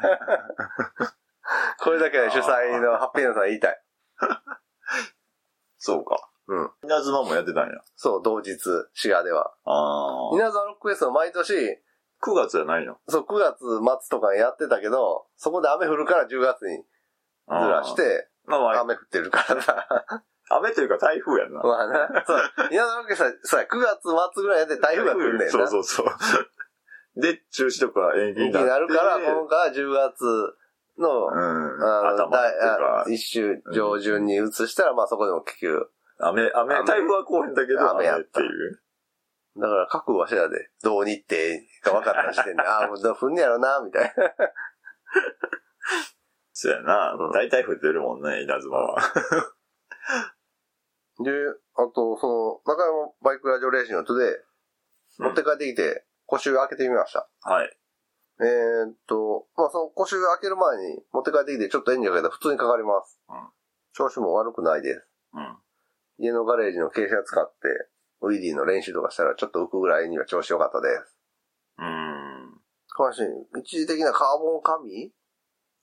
[1.80, 3.82] これだけは主催のハッピーナさん言いたい。
[5.78, 6.30] そうか。
[6.48, 6.72] うん。
[6.84, 7.82] 稲妻もやってたんや。
[7.96, 8.58] そう、同日、
[8.94, 9.54] 滋賀では。
[9.66, 10.36] ああ。
[10.36, 11.82] 稲妻ロックフェスを毎年、
[12.22, 12.98] 9月じゃないの？
[13.08, 16.84] そう、9月末とかにやってたけど、そこで雨降るから10月にず
[17.48, 17.96] らし。
[17.96, 19.88] て、あーまあまあ、雨降ってるからさ。
[20.52, 21.62] 雨というか台風やんな。
[21.62, 22.24] まあな。
[22.26, 22.40] そう。
[22.72, 25.68] 稲妻ロックフェスは、そうや9月末ぐらいやって台風が来るんだよな。
[25.70, 27.22] そうそうそう。
[27.22, 30.24] で、中止とか延期にになってなるから、今回は10月
[30.98, 31.84] の、うん。
[31.84, 38.82] あの、頭っていうだかあ、一週上旬に移したら、まあそこでも結局、雨、雨、雨台風はこうへんだけど、雨雨やっったていう。
[39.60, 41.38] だから覚悟はしてたで、同日程
[41.84, 44.14] が分かった時点で、ああ、もうどう降んねやろな、みたいな。
[46.54, 47.32] そうやなうん。
[47.32, 49.02] 大体降ってるもんね、稲妻は。
[51.24, 51.32] で、
[51.76, 54.44] あと、その、中山バイクラジオレーシングのトゥデ
[55.20, 57.30] イ、持って帰ってきて、腰上開けてみました。
[57.42, 57.78] はい。
[58.42, 63.20] えーっと、まあその腰上開ける前に持って帰ってきてちょっとエンジンかけたら普通にかかります。
[63.28, 63.50] うん
[63.92, 65.06] 調子も悪くないです。
[65.34, 65.58] うん。
[66.20, 67.58] 家のガレージの傾斜使って、
[68.22, 71.18] ウィリーの練習とかしたらちょっと浮くぐらいには調子良かったです。
[71.78, 72.30] うーん。
[72.90, 73.22] かし
[73.58, 75.12] 一時的なカーボン紙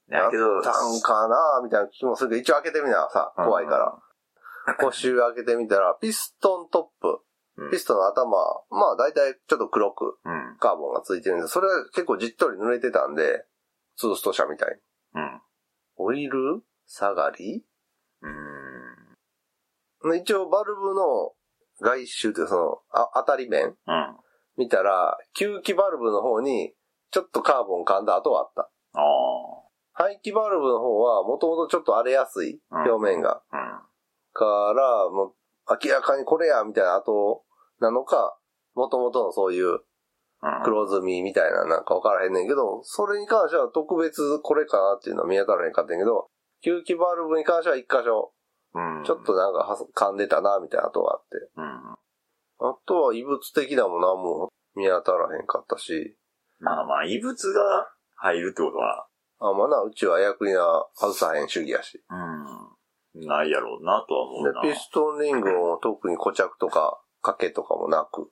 [0.09, 4.75] やけど、たんかなみたいな気もするけど、一応開けてみなさ、怖いから。
[4.79, 7.19] 腰開けてみたら、ピストントップ、
[7.57, 7.71] うん。
[7.71, 8.29] ピストンの頭、
[8.69, 10.57] まあ大体ちょっと黒くうん。
[10.59, 13.45] カーボンがついてるんですそれは結構じっとり濡れてたんで、
[13.95, 14.75] ツースト車みたい
[15.15, 15.21] に。
[15.21, 15.41] うん。
[15.97, 17.65] オイル下がり？
[18.21, 20.17] うーん。
[20.17, 21.33] 一応バルブの
[21.81, 23.67] 外周というかその、あ当たり面？
[23.67, 23.75] うん。
[24.57, 26.73] 見たら、吸気バルブの方に、
[27.11, 28.69] ちょっとカーボン噛んだ跡はあった。
[28.93, 29.01] あ
[29.93, 33.41] 排気バルブの方は、もともとちょっと荒れやすい、うん表面が。
[33.51, 33.57] あ。
[33.57, 33.81] うん。
[34.33, 35.33] から、もう、
[35.83, 37.43] 明らかにこれや、みたいな跡
[37.79, 38.37] なのか、
[38.73, 39.79] もともとのそういう
[40.41, 40.63] うん。
[40.63, 46.29] 黒ずみみたいななんかわからへんねんけど、それに関しては特別これかなっていうのは見当たらへんかったんやけど、
[46.63, 48.33] 吸気バルブに関しては一箇所、
[48.73, 49.03] うん。
[49.05, 51.51] ちょっとなんか噛んでたな、みたいな跡があって。
[51.55, 51.97] うん。
[52.59, 56.17] あとは異物的なものはもう見当たらへんかったし、
[56.59, 59.07] まあまあ、異物が入るってことは、
[59.39, 62.03] あ、まあな、うちはエアクリーナー外さへん主義やし。
[62.09, 62.15] う
[63.19, 63.27] ん。
[63.27, 64.61] ないやろうなとは思うな。
[64.61, 68.31] で、ピストンリングも特に固着とか、掛けとかもなく。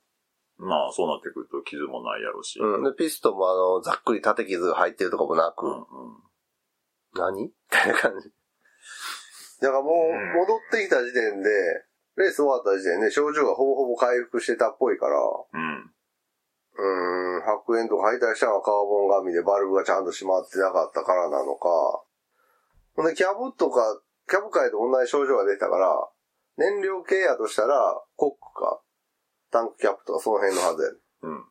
[0.57, 2.59] まあ、そうなってくると傷もないやろうし。
[2.59, 2.83] うん。
[2.83, 5.65] で、ピストンもあの、ざっくり縦傷が入ってるとかもなく。
[5.65, 5.73] うん。
[5.73, 5.85] うん。
[7.13, 7.43] 何？
[7.43, 8.31] みたいな感じ。
[9.61, 11.49] だからもう、うん戻ってきた時点で、
[12.17, 15.91] レース終わった時点で症状がほぼほぼ回復してたっぽいから、うん。
[16.77, 21.69] うーん、白煙とか敗退したのはカーボン紙でバルブがちゃんと閉まってなかったからなのか、
[22.95, 26.09] ほんで、キャブとか、キャブ界と同じ症状が出てたから、
[26.57, 28.81] 燃料系やとしたら、コックか、
[29.51, 31.45] タンクキャップとかその辺のはずやねうん。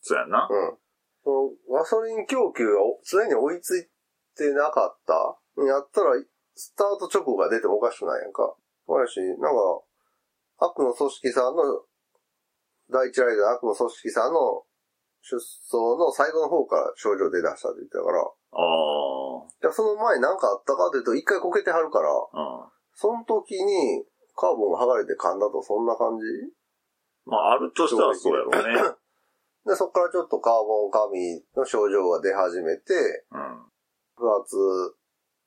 [0.00, 0.48] そうやな。
[0.50, 0.78] うん。
[1.24, 1.30] そ
[1.70, 3.88] のガソリン供給がお常に追いつい
[4.36, 5.36] てなかった？
[5.64, 6.10] やったら、
[6.56, 8.56] スタート直後が出てもおかしくないやんか。
[8.88, 9.60] そうやし、なんか、
[10.58, 11.84] 悪の組織さんの、
[12.90, 14.64] 第一ライダー悪の組織さんの
[15.20, 19.44] 出走の最後の方から症状出だしたって言ってたから、ああ。
[19.60, 22.70] じゃあその前何かあったかというと、一回こけてはるから、うん。
[22.94, 26.24] その時にカーボンが剥がれて噛んだとそんな感じ？
[27.26, 28.80] まあ、あるとしたらそうやろうね。
[29.66, 32.94] で、そこからちょっとカーボン過敏の症状が出始めて、
[33.32, 33.66] うん。
[34.16, 34.62] 不発に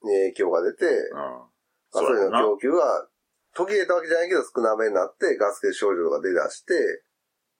[0.03, 1.49] 影響が出て、うん。
[1.91, 3.07] ガソリンの供給が
[3.55, 6.73] 途切れたわけじゃないけど少なめになってガス欠症状が出だして、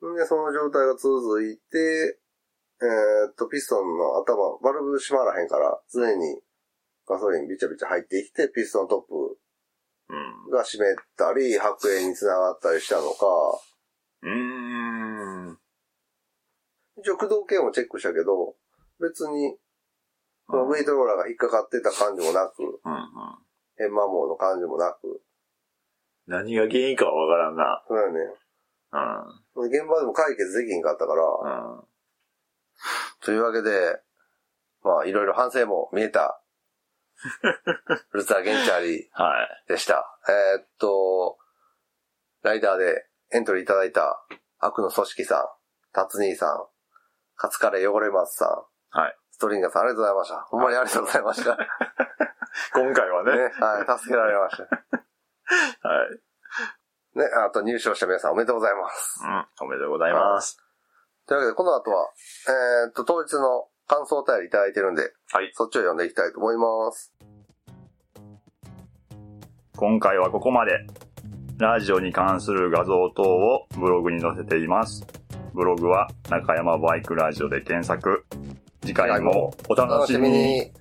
[0.06, 2.20] んで、その状態が続いて、
[2.82, 6.40] えーっと、ピストンの頭、バルブ閉まらへんから、常に
[7.06, 9.38] ガソリンビチャビチャ入ってきて、ピストントップ
[10.10, 10.50] うん。
[10.50, 13.26] が湿ったり、白煙につながったりしたのか、
[14.22, 15.58] うーん。
[16.98, 18.56] 一応駆動系もチェックしたけど、
[19.00, 19.58] 別に、
[20.50, 23.02] そのウェイトローラーが引っかかってた感じもなく、うんうん。
[23.78, 25.22] 変摩耗の感じもなく、
[26.30, 27.84] 何が原因かはわからんな。
[27.88, 28.20] そうやね。
[29.56, 29.68] うん。
[29.68, 31.84] 現場でも解決できんかったから、うん。
[33.22, 34.00] というわけで、
[34.84, 36.42] まあ、いろいろ反省も見えた、
[38.14, 39.66] ルツァーゲンチャリはい。
[39.68, 40.20] でした。
[40.30, 41.38] えーっと、
[42.44, 44.24] ライダーでエントリーいただいた
[44.60, 45.46] 悪の組織さん、
[45.94, 46.68] タツニーさん、
[47.36, 49.18] カツカレー汚れ松さん、はい。
[49.40, 50.48] ストリンガーさんありがとうございました。
[50.52, 51.56] ほんまにありがとうございました。
[51.56, 51.68] ね、
[52.76, 53.32] 今回はね。
[53.32, 54.64] はい、助けられました。
[55.88, 56.08] は
[57.16, 57.20] い。
[57.20, 59.24] ね、あと入賞した皆さんおめでとうございます。
[59.24, 59.48] うん。
[59.62, 60.58] おめでとうございます。
[61.26, 62.10] というわけで、この後は、
[62.50, 65.52] えーっと、当日の感想お便りいただいてるんで、はい。
[65.54, 67.14] そっちを読んでいきたいと思います。
[69.78, 70.86] 今回はここまで。
[71.60, 75.08] ラジオに関する画像等をブログに載せています。
[75.54, 78.26] ブログは中山バイクラジオで検索。
[78.90, 80.72] 次回もお楽しみに。